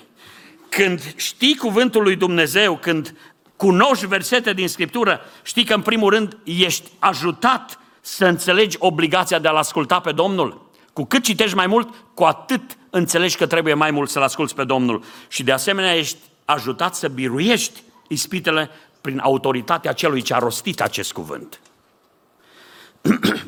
Când 0.69 1.15
știi 1.15 1.55
cuvântul 1.55 2.03
lui 2.03 2.15
Dumnezeu, 2.15 2.77
când 2.77 3.17
cunoști 3.55 4.07
versete 4.07 4.53
din 4.53 4.67
Scriptură, 4.67 5.21
știi 5.43 5.65
că 5.65 5.73
în 5.73 5.81
primul 5.81 6.09
rând 6.09 6.37
ești 6.43 6.89
ajutat 6.99 7.79
să 8.01 8.25
înțelegi 8.25 8.77
obligația 8.79 9.39
de 9.39 9.47
a-L 9.47 9.55
asculta 9.55 9.99
pe 9.99 10.11
Domnul. 10.11 10.69
Cu 10.93 11.05
cât 11.05 11.23
citești 11.23 11.55
mai 11.55 11.67
mult, 11.67 11.89
cu 12.13 12.23
atât 12.23 12.77
înțelegi 12.89 13.37
că 13.37 13.47
trebuie 13.47 13.73
mai 13.73 13.91
mult 13.91 14.09
să-L 14.09 14.21
asculți 14.21 14.55
pe 14.55 14.63
Domnul. 14.63 15.03
Și 15.27 15.43
de 15.43 15.51
asemenea 15.51 15.95
ești 15.95 16.17
ajutat 16.45 16.95
să 16.95 17.07
biruiești 17.07 17.83
ispitele 18.07 18.69
prin 19.01 19.19
autoritatea 19.19 19.93
celui 19.93 20.21
ce 20.21 20.33
a 20.33 20.37
rostit 20.37 20.81
acest 20.81 21.11
cuvânt. 21.11 21.59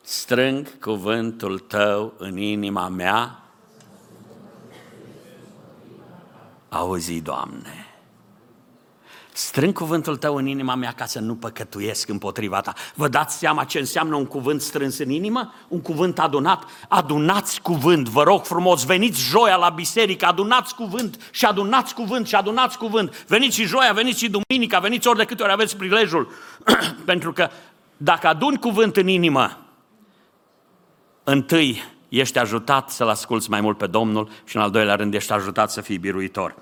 Strâng 0.00 0.78
cuvântul 0.78 1.58
tău 1.58 2.14
în 2.18 2.36
inima 2.36 2.88
mea. 2.88 3.42
Auzi, 6.68 7.20
Doamne. 7.20 7.89
Strâng 9.40 9.72
cuvântul 9.72 10.16
tău 10.16 10.36
în 10.36 10.46
inima 10.46 10.74
mea 10.74 10.92
ca 10.92 11.06
să 11.06 11.18
nu 11.18 11.34
păcătuiesc 11.34 12.08
împotriva 12.08 12.60
ta. 12.60 12.72
Vă 12.94 13.08
dați 13.08 13.38
seama 13.38 13.64
ce 13.64 13.78
înseamnă 13.78 14.16
un 14.16 14.26
cuvânt 14.26 14.60
strâns 14.60 14.98
în 14.98 15.10
inimă? 15.10 15.54
Un 15.68 15.80
cuvânt 15.80 16.18
adunat? 16.18 16.64
Adunați 16.88 17.60
cuvânt, 17.60 18.08
vă 18.08 18.22
rog 18.22 18.44
frumos, 18.44 18.84
veniți 18.84 19.20
joia 19.20 19.56
la 19.56 19.68
biserică, 19.68 20.26
adunați 20.26 20.74
cuvânt 20.74 21.28
și 21.30 21.44
adunați 21.44 21.94
cuvânt 21.94 22.26
și 22.26 22.34
adunați 22.34 22.78
cuvânt. 22.78 23.24
Veniți 23.26 23.56
și 23.56 23.64
joia, 23.64 23.92
veniți 23.92 24.18
și 24.18 24.30
duminica, 24.30 24.78
veniți 24.78 25.08
ori 25.08 25.18
de 25.18 25.24
câte 25.24 25.42
ori 25.42 25.52
aveți 25.52 25.76
prilejul. 25.76 26.28
Pentru 27.04 27.32
că 27.32 27.50
dacă 27.96 28.26
adun 28.26 28.54
cuvânt 28.54 28.96
în 28.96 29.08
inimă, 29.08 29.58
întâi 31.24 31.82
ești 32.18 32.38
ajutat 32.38 32.90
să-L 32.90 33.08
asculți 33.08 33.50
mai 33.50 33.60
mult 33.60 33.78
pe 33.78 33.86
Domnul 33.86 34.28
și 34.44 34.56
în 34.56 34.62
al 34.62 34.70
doilea 34.70 34.94
rând 34.94 35.14
ești 35.14 35.32
ajutat 35.32 35.70
să 35.70 35.80
fii 35.80 35.98
biruitor. 35.98 36.54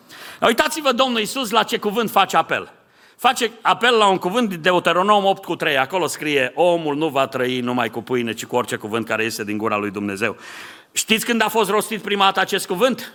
Uitați-vă 0.46 0.92
Domnul 0.92 1.18
Iisus 1.18 1.51
la 1.51 1.62
ce 1.62 1.78
cuvânt 1.78 2.11
face 2.11 2.36
apel. 2.36 2.72
Face 3.16 3.51
apel 3.62 3.96
la 3.96 4.07
un 4.07 4.18
cuvânt 4.18 4.49
din 4.49 4.61
Deuteronom 4.61 5.24
8 5.24 5.44
cu 5.44 5.57
3. 5.57 5.76
Acolo 5.76 6.07
scrie, 6.07 6.53
omul 6.55 6.96
nu 6.96 7.09
va 7.09 7.26
trăi 7.26 7.61
numai 7.61 7.90
cu 7.90 8.03
pâine, 8.03 8.32
ci 8.32 8.44
cu 8.44 8.57
orice 8.57 8.76
cuvânt 8.76 9.07
care 9.07 9.22
iese 9.22 9.44
din 9.44 9.59
gura 9.59 9.76
lui 9.76 9.90
Dumnezeu. 9.90 10.36
Știți 10.92 11.24
când 11.24 11.42
a 11.42 11.49
fost 11.49 11.70
rostit 11.70 12.03
prima 12.03 12.24
dată 12.24 12.40
acest 12.40 12.66
cuvânt? 12.66 13.12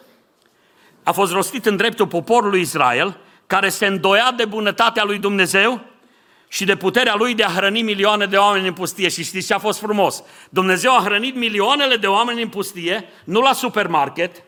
A 1.03 1.11
fost 1.11 1.31
rostit 1.31 1.65
în 1.65 1.75
dreptul 1.75 2.07
poporului 2.07 2.61
Israel, 2.61 3.17
care 3.47 3.69
se 3.69 3.85
îndoia 3.85 4.33
de 4.37 4.45
bunătatea 4.45 5.03
lui 5.03 5.17
Dumnezeu 5.17 5.81
și 6.53 6.65
de 6.65 6.75
puterea 6.75 7.15
lui 7.15 7.33
de 7.33 7.43
a 7.43 7.49
hrăni 7.49 7.81
milioane 7.81 8.25
de 8.25 8.37
oameni 8.37 8.67
în 8.67 8.73
pustie. 8.73 9.09
Și 9.09 9.23
știți 9.23 9.47
ce 9.47 9.53
a 9.53 9.59
fost 9.59 9.79
frumos? 9.79 10.23
Dumnezeu 10.49 10.95
a 10.95 11.01
hrănit 11.03 11.35
milioanele 11.35 11.95
de 11.95 12.07
oameni 12.07 12.41
în 12.41 12.49
pustie, 12.49 13.05
nu 13.23 13.41
la 13.41 13.53
supermarket, 13.53 14.43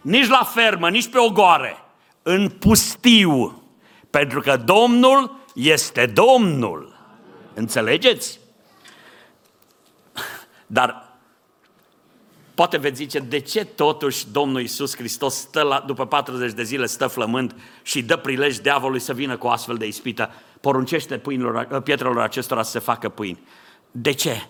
nici 0.00 0.28
la 0.28 0.50
fermă, 0.54 0.90
nici 0.90 1.08
pe 1.08 1.18
ogoare, 1.18 1.76
în 2.22 2.48
pustiu. 2.48 3.62
Pentru 4.10 4.40
că 4.40 4.56
Domnul 4.56 5.40
este 5.54 6.06
Domnul. 6.06 6.98
Înțelegeți? 7.54 8.40
Dar 10.66 11.05
Poate 12.56 12.76
veți 12.76 12.96
zice, 12.96 13.18
de 13.18 13.38
ce 13.38 13.64
totuși 13.64 14.26
Domnul 14.32 14.60
Iisus 14.60 14.96
Hristos 14.96 15.34
stă 15.34 15.62
la, 15.62 15.84
după 15.86 16.06
40 16.06 16.52
de 16.52 16.62
zile 16.62 16.86
stă 16.86 17.06
flămând 17.06 17.54
și 17.82 18.02
dă 18.02 18.16
prilej 18.16 18.56
diavolului 18.56 19.00
să 19.00 19.12
vină 19.12 19.36
cu 19.36 19.46
astfel 19.46 19.76
de 19.76 19.86
ispită? 19.86 20.30
Poruncește 20.60 21.18
pâinilor, 21.18 21.80
pietrelor 21.84 22.20
acestora 22.20 22.62
să 22.62 22.70
se 22.70 22.78
facă 22.78 23.08
pâini. 23.08 23.40
De 23.90 24.12
ce? 24.12 24.46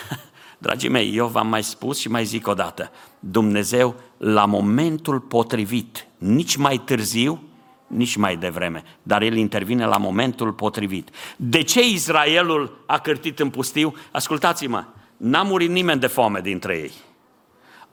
Dragii 0.58 0.88
mei, 0.88 1.16
eu 1.16 1.26
v-am 1.26 1.46
mai 1.46 1.62
spus 1.62 1.98
și 1.98 2.08
mai 2.08 2.24
zic 2.24 2.46
o 2.46 2.54
dată. 2.54 2.90
Dumnezeu, 3.20 3.94
la 4.16 4.44
momentul 4.44 5.20
potrivit, 5.20 6.06
nici 6.18 6.56
mai 6.56 6.82
târziu, 6.84 7.42
nici 7.86 8.16
mai 8.16 8.36
devreme, 8.36 8.82
dar 9.02 9.22
El 9.22 9.36
intervine 9.36 9.86
la 9.86 9.96
momentul 9.96 10.52
potrivit. 10.52 11.10
De 11.36 11.62
ce 11.62 11.88
Israelul 11.88 12.82
a 12.86 12.98
cârtit 12.98 13.38
în 13.38 13.50
pustiu? 13.50 13.94
Ascultați-mă, 14.12 14.84
n-a 15.16 15.42
murit 15.42 15.70
nimeni 15.70 16.00
de 16.00 16.06
foame 16.06 16.40
dintre 16.40 16.78
ei 16.78 16.92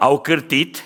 au 0.03 0.19
cârtit, 0.19 0.83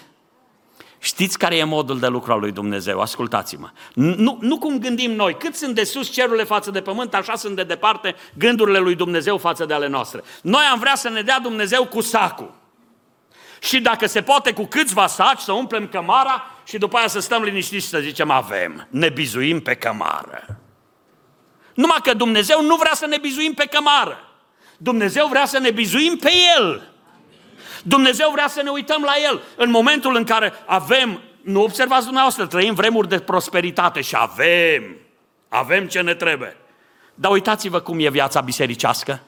Știți 0.99 1.37
care 1.37 1.55
e 1.55 1.63
modul 1.63 1.99
de 1.99 2.07
lucru 2.07 2.31
al 2.31 2.39
lui 2.39 2.51
Dumnezeu? 2.51 2.99
Ascultați-mă. 2.99 3.69
Nu, 3.93 4.37
nu 4.41 4.57
cum 4.57 4.79
gândim 4.79 5.11
noi. 5.11 5.37
Cât 5.37 5.55
sunt 5.55 5.75
de 5.75 5.83
sus 5.83 6.09
cerurile 6.09 6.43
față 6.43 6.71
de 6.71 6.81
pământ, 6.81 7.13
așa 7.13 7.35
sunt 7.35 7.55
de 7.55 7.63
departe 7.63 8.15
gândurile 8.37 8.77
lui 8.77 8.95
Dumnezeu 8.95 9.37
față 9.37 9.65
de 9.65 9.73
ale 9.73 9.87
noastre. 9.87 10.23
Noi 10.41 10.63
am 10.71 10.79
vrea 10.79 10.95
să 10.95 11.09
ne 11.09 11.21
dea 11.21 11.39
Dumnezeu 11.39 11.85
cu 11.85 12.01
sacul. 12.01 12.53
Și 13.59 13.79
dacă 13.79 14.07
se 14.07 14.21
poate 14.21 14.53
cu 14.53 14.65
câțiva 14.65 15.07
saci 15.07 15.39
să 15.39 15.51
umplem 15.51 15.87
cămara 15.87 16.51
și 16.65 16.77
după 16.77 16.97
aia 16.97 17.07
să 17.07 17.19
stăm 17.19 17.43
liniștiți 17.43 17.83
și 17.83 17.89
să 17.89 17.99
zicem 17.99 18.31
avem, 18.31 18.87
ne 18.89 19.09
bizuim 19.09 19.61
pe 19.61 19.75
cămară. 19.75 20.59
Numai 21.73 21.99
că 22.03 22.13
Dumnezeu 22.13 22.61
nu 22.61 22.75
vrea 22.75 22.93
să 22.93 23.05
ne 23.05 23.17
bizuim 23.17 23.53
pe 23.53 23.65
cămară. 23.65 24.17
Dumnezeu 24.77 25.27
vrea 25.27 25.45
să 25.45 25.59
ne 25.59 25.71
bizuim 25.71 26.17
pe 26.17 26.31
El. 26.57 26.96
Dumnezeu 27.83 28.29
vrea 28.31 28.47
să 28.47 28.61
ne 28.61 28.69
uităm 28.69 29.01
la 29.01 29.13
El. 29.29 29.41
În 29.55 29.69
momentul 29.69 30.15
în 30.15 30.23
care 30.23 30.53
avem, 30.65 31.21
nu 31.41 31.61
observați 31.61 32.03
dumneavoastră, 32.03 32.45
trăim 32.45 32.73
vremuri 32.73 33.07
de 33.07 33.19
prosperitate 33.19 34.01
și 34.01 34.15
avem, 34.17 34.95
avem 35.49 35.87
ce 35.87 36.01
ne 36.01 36.13
trebuie. 36.13 36.57
Dar 37.15 37.31
uitați-vă 37.31 37.79
cum 37.79 37.99
e 37.99 38.09
viața 38.09 38.41
bisericească. 38.41 39.21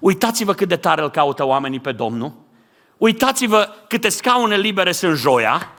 Uitați-vă 0.00 0.54
cât 0.54 0.68
de 0.68 0.76
tare 0.76 1.02
îl 1.02 1.10
caută 1.10 1.44
oamenii 1.44 1.80
pe 1.80 1.92
Domnul. 1.92 2.32
Uitați-vă 2.96 3.74
câte 3.88 4.08
scaune 4.08 4.56
libere 4.56 4.92
sunt 4.92 5.16
joia. 5.16 5.72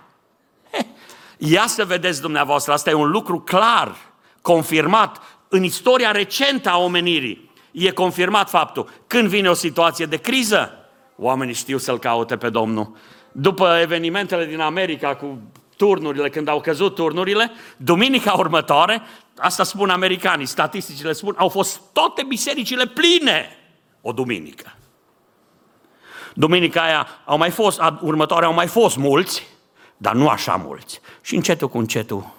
Ia 1.37 1.67
să 1.67 1.85
vedeți 1.85 2.21
dumneavoastră, 2.21 2.73
asta 2.73 2.89
e 2.89 2.93
un 2.93 3.09
lucru 3.09 3.39
clar, 3.39 3.95
confirmat 4.41 5.21
în 5.49 5.63
istoria 5.63 6.11
recentă 6.11 6.69
a 6.69 6.77
omenirii, 6.77 7.51
e 7.71 7.91
confirmat 7.91 8.49
faptul, 8.49 8.89
când 9.07 9.27
vine 9.27 9.49
o 9.49 9.53
situație 9.53 10.05
de 10.05 10.17
criză, 10.17 10.84
oamenii 11.17 11.53
știu 11.53 11.77
să-L 11.77 11.99
caute 11.99 12.37
pe 12.37 12.49
Domnul. 12.49 12.95
După 13.31 13.77
evenimentele 13.81 14.45
din 14.45 14.59
America 14.59 15.15
cu 15.15 15.41
turnurile, 15.77 16.29
când 16.29 16.47
au 16.47 16.61
căzut 16.61 16.95
turnurile, 16.95 17.51
duminica 17.77 18.33
următoare, 18.33 19.01
asta 19.37 19.63
spun 19.63 19.89
americanii, 19.89 20.45
statisticile 20.45 21.11
spun, 21.11 21.35
au 21.37 21.49
fost 21.49 21.81
toate 21.93 22.23
bisericile 22.23 22.85
pline 22.85 23.49
o 24.01 24.11
duminică. 24.11 24.75
Duminica 26.33 26.83
aia 26.83 27.07
au 27.25 27.37
mai 27.37 27.49
fost, 27.49 27.81
următoarea 28.01 28.47
au 28.47 28.53
mai 28.53 28.67
fost 28.67 28.97
mulți, 28.97 29.47
dar 29.97 30.13
nu 30.13 30.27
așa 30.27 30.55
mulți. 30.55 31.01
Și 31.21 31.35
încetul 31.35 31.69
cu 31.69 31.77
încetul. 31.77 32.33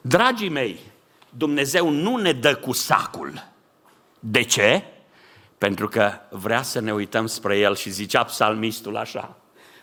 Dragii 0.00 0.48
mei, 0.48 0.78
Dumnezeu 1.28 1.90
nu 1.90 2.16
ne 2.16 2.32
dă 2.32 2.54
cu 2.54 2.72
sacul. 2.72 3.50
De 4.18 4.42
ce? 4.42 4.84
Pentru 5.62 5.88
că 5.88 6.12
vrea 6.28 6.62
să 6.62 6.80
ne 6.80 6.92
uităm 6.92 7.26
spre 7.26 7.58
El 7.58 7.76
și 7.76 7.90
zicea 7.90 8.24
psalmistul 8.24 8.96
așa. 8.96 9.36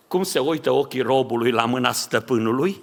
Cum 0.07 0.23
se 0.23 0.39
uită 0.39 0.71
ochii 0.71 1.01
robului 1.01 1.51
la 1.51 1.65
mâna 1.65 1.91
stăpânului 1.91 2.81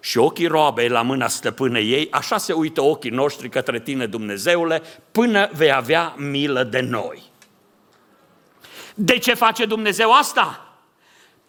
și 0.00 0.18
ochii 0.18 0.46
roabei 0.46 0.88
la 0.88 1.02
mâna 1.02 1.28
stăpânei 1.28 1.90
ei, 1.92 2.08
așa 2.10 2.38
se 2.38 2.52
uită 2.52 2.82
ochii 2.82 3.10
noștri 3.10 3.48
către 3.48 3.80
tine, 3.80 4.06
Dumnezeule, 4.06 4.82
până 5.12 5.50
vei 5.52 5.72
avea 5.72 6.14
milă 6.16 6.62
de 6.62 6.80
noi. 6.80 7.22
De 8.94 9.18
ce 9.18 9.34
face 9.34 9.64
Dumnezeu 9.64 10.12
asta? 10.12 10.76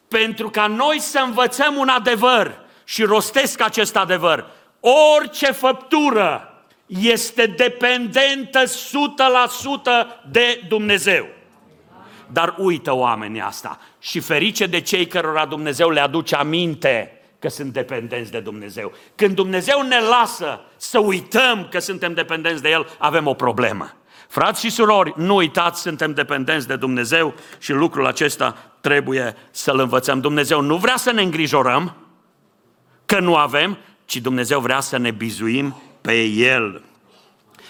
Pentru 0.08 0.50
ca 0.50 0.68
noi 0.68 1.00
să 1.00 1.20
învățăm 1.20 1.76
un 1.76 1.88
adevăr 1.88 2.60
și 2.84 3.04
rostesc 3.04 3.62
acest 3.62 3.96
adevăr. 3.96 4.46
Orice 5.20 5.52
făptură 5.52 6.49
este 6.90 7.46
dependentă 7.46 8.64
100% 8.64 8.70
de 10.32 10.62
Dumnezeu. 10.68 11.26
Dar 12.32 12.56
uită 12.58 12.96
oamenii 12.96 13.42
asta 13.42 13.80
și 14.00 14.20
ferice 14.20 14.66
de 14.66 14.82
cei 14.82 15.08
cărora 15.08 15.46
Dumnezeu 15.46 15.90
le 15.90 16.00
aduce 16.00 16.36
aminte 16.36 17.22
că 17.40 17.50
sunt 17.50 17.74
dependenți 17.74 18.32
de 18.32 18.40
Dumnezeu. 18.40 18.92
Când 19.16 19.36
Dumnezeu 19.36 19.82
ne 19.82 20.00
lasă 20.00 20.62
să 20.76 21.00
uităm 21.00 21.68
că 21.72 21.80
suntem 21.80 22.14
dependenți 22.14 22.62
de 22.62 22.70
El, 22.70 22.88
avem 22.98 23.28
o 23.28 23.34
problemă. 23.34 23.94
Frați 24.28 24.62
și 24.62 24.70
surori, 24.70 25.14
nu 25.16 25.36
uitați, 25.36 25.82
suntem 25.82 26.14
dependenți 26.14 26.68
de 26.68 26.76
Dumnezeu 26.76 27.34
și 27.60 27.72
lucrul 27.72 28.06
acesta 28.06 28.58
trebuie 28.82 29.36
să-l 29.52 29.80
învățăm. 29.80 30.20
Dumnezeu 30.20 30.62
nu 30.62 30.78
vrea 30.78 30.98
să 30.98 31.12
ne 31.12 31.22
îngrijorăm 31.22 31.96
că 33.06 33.20
nu 33.20 33.36
avem, 33.36 33.78
ci 34.06 34.18
Dumnezeu 34.18 34.60
vrea 34.60 34.80
să 34.80 34.98
ne 34.98 35.12
bizuim 35.12 35.76
pe 36.10 36.24
El. 36.24 36.84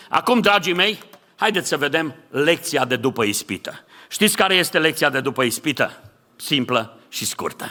Acum, 0.09 0.39
dragii 0.39 0.73
mei, 0.73 0.99
haideți 1.35 1.67
să 1.67 1.77
vedem 1.77 2.15
lecția 2.29 2.85
de 2.85 2.95
după 2.95 3.23
ispită. 3.23 3.85
Știți 4.09 4.35
care 4.35 4.53
este 4.53 4.79
lecția 4.79 5.09
de 5.09 5.21
după 5.21 5.43
ispită? 5.43 6.01
Simplă 6.35 6.97
și 7.09 7.25
scurtă. 7.25 7.65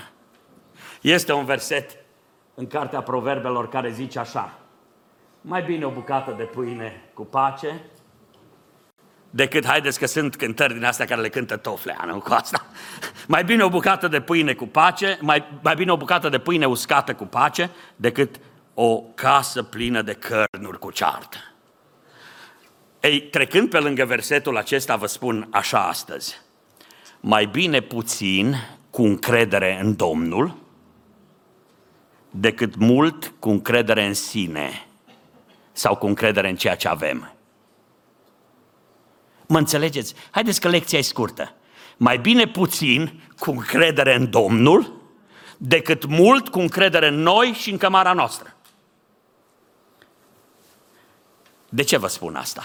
Este 1.01 1.33
un 1.33 1.45
verset 1.45 1.97
în 2.55 2.67
Cartea 2.67 3.01
Proverbelor 3.01 3.69
care 3.69 3.91
zice 3.91 4.19
așa, 4.19 4.59
mai 5.41 5.63
bine 5.63 5.85
o 5.85 5.91
bucată 5.91 6.35
de 6.37 6.45
pâine 6.45 7.03
cu 7.15 7.25
pace 7.25 7.81
decât, 9.31 9.67
haideți 9.67 9.99
că 9.99 10.07
sunt 10.07 10.37
cântări 10.37 10.73
din 10.73 10.85
astea 10.85 11.07
care 11.07 11.21
le 11.21 11.29
cântă 11.29 11.57
toflea, 11.57 12.05
nu 12.07 12.19
cu 12.19 12.33
asta. 12.33 12.67
Mai 13.27 13.45
bine 13.45 13.63
o 13.63 13.69
bucată 13.69 14.09
de 14.09 14.21
pâine 14.21 14.53
cu 14.53 14.67
pace, 14.67 15.19
mai, 15.21 15.45
mai 15.63 15.75
bine 15.75 15.93
o 15.93 15.97
bucată 15.97 16.29
de 16.29 16.39
pâine 16.39 16.67
uscată 16.67 17.15
cu 17.15 17.25
pace, 17.25 17.71
decât 17.97 18.37
o 18.81 19.03
casă 19.15 19.63
plină 19.63 20.03
de 20.03 20.13
cărnuri 20.13 20.79
cu 20.79 20.91
ceartă. 20.91 21.37
Ei, 23.01 23.23
trecând 23.23 23.71
pe 23.71 23.79
lângă 23.79 24.05
versetul 24.05 24.57
acesta, 24.57 24.97
vă 24.97 25.07
spun 25.07 25.49
așa 25.51 25.87
astăzi. 25.87 26.41
Mai 27.21 27.47
bine 27.47 27.81
puțin 27.81 28.55
cu 28.91 29.03
încredere 29.03 29.81
în 29.83 29.97
Domnul, 29.97 30.57
decât 32.31 32.77
mult 32.77 33.33
cu 33.39 33.51
încredere 33.51 34.05
în 34.05 34.15
sine 34.15 34.87
sau 35.73 35.97
cu 35.97 36.07
încredere 36.07 36.49
în 36.49 36.57
ceea 36.57 36.77
ce 36.77 36.89
avem. 36.89 37.33
Mă 39.47 39.59
înțelegeți? 39.59 40.15
Haideți 40.31 40.61
că 40.61 40.69
lecția 40.69 40.99
e 40.99 41.03
scurtă. 41.03 41.55
Mai 41.97 42.19
bine 42.19 42.47
puțin 42.47 43.23
cu 43.39 43.51
încredere 43.51 44.15
în 44.15 44.31
Domnul 44.31 45.03
decât 45.57 46.05
mult 46.05 46.49
cu 46.49 46.59
încredere 46.59 47.09
în 47.09 47.21
noi 47.21 47.53
și 47.53 47.71
în 47.71 47.77
cămara 47.77 48.13
noastră. 48.13 48.53
De 51.69 51.83
ce 51.83 51.97
vă 51.97 52.07
spun 52.07 52.37
asta? 52.37 52.63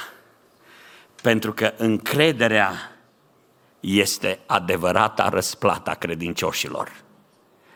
Pentru 1.22 1.54
că 1.54 1.74
încrederea 1.78 2.72
este 3.80 4.40
adevărata 4.46 5.30
răsplata 5.30 5.94
credincioșilor. 5.94 6.92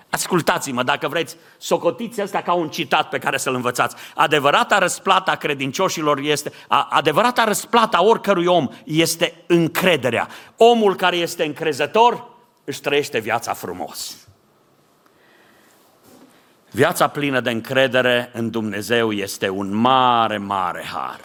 Ascultați-mă, 0.09 0.84
dacă 0.84 1.07
vreți, 1.07 1.36
socotiți 1.57 2.21
asta 2.21 2.41
ca 2.41 2.53
un 2.53 2.69
citat 2.69 3.09
pe 3.09 3.17
care 3.17 3.38
să-l 3.38 3.55
învățați. 3.55 3.95
Adevărata 4.15 4.78
răsplata 4.78 5.36
credincioșilor 5.36 6.19
este, 6.19 6.51
a, 6.67 6.88
adevărata 6.91 7.43
răsplata 7.43 8.03
oricărui 8.03 8.45
om 8.45 8.67
este 8.84 9.43
încrederea. 9.47 10.28
Omul 10.57 10.95
care 10.95 11.15
este 11.15 11.45
încrezător 11.45 12.28
își 12.63 12.82
trăiește 12.82 13.19
viața 13.19 13.53
frumos. 13.53 14.26
Viața 16.78 17.07
plină 17.07 17.39
de 17.39 17.49
încredere 17.49 18.30
în 18.34 18.49
Dumnezeu 18.49 19.11
este 19.11 19.49
un 19.49 19.75
mare, 19.75 20.38
mare 20.38 20.86
har. 20.93 21.19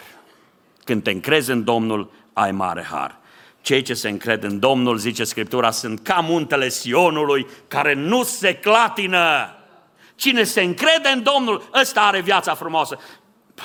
Când 0.85 1.03
te 1.03 1.11
încrezi 1.11 1.51
în 1.51 1.65
Domnul, 1.65 2.11
ai 2.33 2.53
mare 2.53 2.87
har. 2.91 3.19
Cei 3.61 3.83
ce 3.83 3.95
se 3.95 4.09
încred 4.09 4.43
în 4.43 4.59
Domnul, 4.59 4.97
zice 4.97 5.25
Scriptura, 5.25 5.71
sunt 5.71 6.01
ca 6.03 6.21
muntele 6.21 6.69
Sionului 6.69 7.47
care 7.69 7.95
nu 7.95 8.23
se 8.23 8.55
clatină. 8.55 9.55
Cine 10.15 10.43
se 10.43 10.63
încrede 10.63 11.09
în 11.15 11.23
Domnul, 11.23 11.69
ăsta 11.81 12.01
are 12.01 12.21
viața 12.21 12.55
frumoasă. 12.55 12.99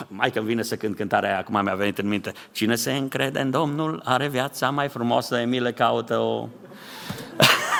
Mai 0.07 0.31
că 0.31 0.41
vine 0.41 0.61
să 0.61 0.75
cânt 0.75 0.95
cântarea 0.95 1.29
aia, 1.29 1.39
acum 1.39 1.61
mi-a 1.63 1.75
venit 1.75 1.97
în 1.97 2.07
minte. 2.07 2.33
Cine 2.51 2.75
se 2.75 2.91
încrede 2.91 3.39
în 3.39 3.51
Domnul 3.51 4.01
are 4.05 4.27
viața 4.27 4.69
mai 4.69 4.87
frumoasă, 4.87 5.37
Emile 5.37 5.73
caută 5.73 6.17
o... 6.17 6.47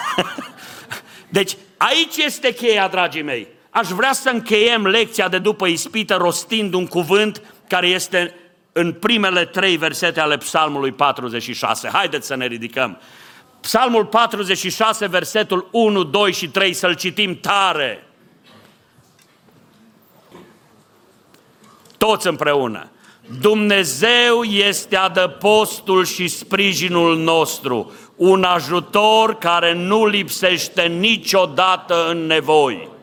deci, 1.30 1.58
aici 1.78 2.18
este 2.18 2.54
cheia, 2.54 2.88
dragii 2.88 3.24
mei. 3.24 3.56
Aș 3.70 3.88
vrea 3.88 4.14
să 4.14 4.30
încheiem 4.30 4.88
lecția 4.88 5.28
de 5.28 5.38
după 5.38 5.68
ispită 5.68 6.16
rostind 6.16 6.74
un 6.74 6.88
cuvânt 6.88 7.42
care 7.68 7.88
este 7.88 8.36
în 8.72 8.94
primele 8.94 9.46
trei 9.46 9.78
versete 9.78 10.20
ale 10.20 10.38
Psalmului 10.38 10.92
46. 10.92 11.90
Haideți 11.94 12.28
să 12.28 12.36
ne 12.36 12.46
ridicăm. 12.46 13.02
Psalmul 13.62 14.06
46, 14.06 15.08
versetul 15.08 15.68
1, 15.72 16.04
2 16.04 16.34
și 16.34 16.48
3, 16.48 16.74
să-l 16.74 16.96
citim 16.96 17.40
tare. 17.40 18.04
Toți 21.98 22.28
împreună. 22.28 22.90
Dumnezeu 23.40 24.44
este 24.44 24.96
adăpostul 24.96 26.06
și 26.06 26.28
sprijinul 26.28 27.18
nostru, 27.18 27.92
un 28.16 28.44
ajutor 28.44 29.38
care 29.38 29.74
nu 29.74 30.06
lipsește 30.06 30.82
niciodată 30.82 32.10
în 32.10 32.26
nevoi. 32.26 32.97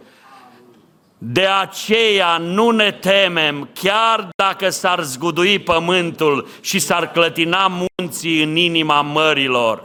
De 1.19 1.47
aceea 1.47 2.37
nu 2.39 2.71
ne 2.71 2.91
temem, 2.91 3.69
chiar 3.73 4.29
dacă 4.37 4.71
s-ar 4.71 5.03
zgudui 5.03 5.59
pământul 5.59 6.49
și 6.61 6.79
s-ar 6.79 7.11
clătina 7.11 7.87
munții 7.97 8.43
în 8.43 8.57
inima 8.57 9.01
mărilor. 9.01 9.85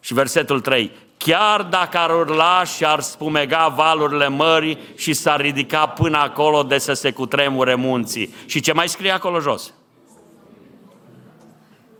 Și 0.00 0.14
versetul 0.14 0.60
3. 0.60 0.90
Chiar 1.16 1.62
dacă 1.62 1.98
ar 1.98 2.10
urla 2.10 2.64
și 2.64 2.84
ar 2.84 3.00
spumega 3.00 3.68
valurile 3.68 4.28
mării 4.28 4.78
și 4.96 5.12
s-ar 5.12 5.40
ridica 5.40 5.86
până 5.86 6.18
acolo 6.18 6.62
de 6.62 6.78
să 6.78 6.92
se 6.92 7.10
cutremure 7.10 7.74
munții. 7.74 8.34
Și 8.46 8.60
ce 8.60 8.72
mai 8.72 8.88
scrie 8.88 9.10
acolo 9.10 9.40
jos? 9.40 9.72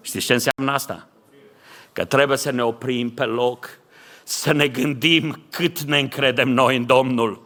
Știți 0.01 0.27
ce 0.27 0.33
înseamnă 0.33 0.73
asta? 0.73 1.09
Că 1.93 2.05
trebuie 2.05 2.37
să 2.37 2.51
ne 2.51 2.63
oprim 2.63 3.11
pe 3.11 3.25
loc, 3.25 3.71
să 4.25 4.53
ne 4.53 4.69
gândim 4.69 5.43
cât 5.51 5.81
ne 5.81 5.99
încredem 5.99 6.49
noi 6.49 6.77
în 6.77 6.87
Domnul 6.87 7.44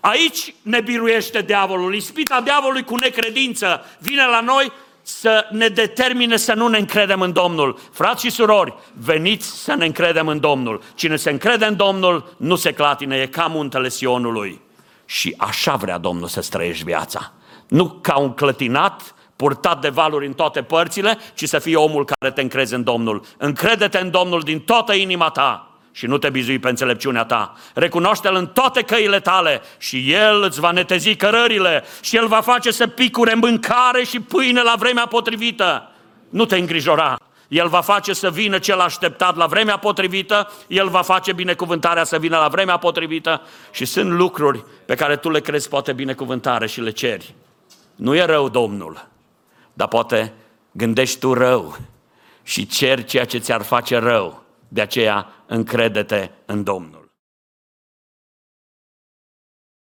Aici 0.00 0.54
ne 0.62 0.80
biruiește 0.80 1.42
diavolul. 1.42 1.94
Ispita 1.94 2.40
diavolului 2.40 2.84
cu 2.84 2.96
necredință 2.96 3.84
vine 3.98 4.26
la 4.26 4.40
noi 4.40 4.72
să 5.02 5.46
ne 5.50 5.68
determine 5.68 6.36
să 6.36 6.54
nu 6.54 6.68
ne 6.68 6.78
încredem 6.78 7.20
în 7.20 7.32
Domnul. 7.32 7.78
Frați 7.92 8.24
și 8.24 8.30
surori, 8.30 8.74
veniți 8.92 9.46
să 9.46 9.74
ne 9.74 9.84
încredem 9.84 10.28
în 10.28 10.40
Domnul. 10.40 10.82
Cine 10.94 11.16
se 11.16 11.30
încrede 11.30 11.64
în 11.64 11.76
Domnul 11.76 12.34
nu 12.36 12.56
se 12.56 12.72
clatine, 12.72 13.16
e 13.16 13.26
ca 13.26 13.46
muntele 13.46 13.88
Sionului. 13.88 14.60
Și 15.04 15.34
așa 15.38 15.74
vrea 15.74 15.98
Domnul 15.98 16.28
să 16.28 16.40
străiești 16.40 16.84
viața. 16.84 17.32
Nu 17.68 17.98
ca 18.00 18.18
un 18.18 18.34
clătinat 18.34 19.14
purtat 19.36 19.80
de 19.80 19.88
valuri 19.88 20.26
în 20.26 20.32
toate 20.32 20.62
părțile, 20.62 21.18
ci 21.34 21.44
să 21.44 21.58
fii 21.58 21.74
omul 21.74 22.04
care 22.04 22.32
te 22.32 22.40
încrezi 22.40 22.74
în 22.74 22.82
Domnul. 22.82 23.22
Încrede-te 23.36 23.98
în 23.98 24.10
Domnul 24.10 24.40
din 24.40 24.60
toată 24.60 24.94
inima 24.94 25.28
ta 25.28 25.69
și 25.92 26.06
nu 26.06 26.18
te 26.18 26.30
bizui 26.30 26.58
pe 26.58 26.68
înțelepciunea 26.68 27.24
ta. 27.24 27.54
Recunoaște-L 27.74 28.34
în 28.34 28.46
toate 28.46 28.82
căile 28.82 29.20
tale 29.20 29.60
și 29.78 30.12
El 30.12 30.42
îți 30.42 30.60
va 30.60 30.70
netezi 30.70 31.14
cărările 31.14 31.84
și 32.00 32.16
El 32.16 32.26
va 32.26 32.40
face 32.40 32.70
să 32.70 32.86
picure 32.86 33.34
mâncare 33.34 34.04
și 34.04 34.20
pâine 34.20 34.62
la 34.62 34.74
vremea 34.78 35.06
potrivită. 35.06 35.90
Nu 36.28 36.44
te 36.44 36.56
îngrijora. 36.56 37.18
El 37.48 37.68
va 37.68 37.80
face 37.80 38.12
să 38.12 38.30
vină 38.30 38.58
cel 38.58 38.80
așteptat 38.80 39.36
la 39.36 39.46
vremea 39.46 39.76
potrivită, 39.76 40.52
El 40.66 40.88
va 40.88 41.02
face 41.02 41.32
binecuvântarea 41.32 42.04
să 42.04 42.18
vină 42.18 42.38
la 42.38 42.48
vremea 42.48 42.76
potrivită 42.76 43.42
și 43.70 43.84
sunt 43.84 44.10
lucruri 44.10 44.64
pe 44.86 44.94
care 44.94 45.16
tu 45.16 45.30
le 45.30 45.40
crezi 45.40 45.68
poate 45.68 45.92
binecuvântare 45.92 46.66
și 46.66 46.80
le 46.80 46.90
ceri. 46.90 47.34
Nu 47.96 48.14
e 48.14 48.24
rău 48.24 48.48
Domnul, 48.48 49.06
dar 49.72 49.88
poate 49.88 50.32
gândești 50.72 51.18
tu 51.18 51.32
rău 51.32 51.76
și 52.42 52.66
ceri 52.66 53.04
ceea 53.04 53.24
ce 53.24 53.38
ți-ar 53.38 53.62
face 53.62 53.98
rău. 53.98 54.39
De 54.72 54.80
aceea 54.80 55.26
încredete 55.46 56.30
în 56.46 56.62
Domnul. 56.62 56.99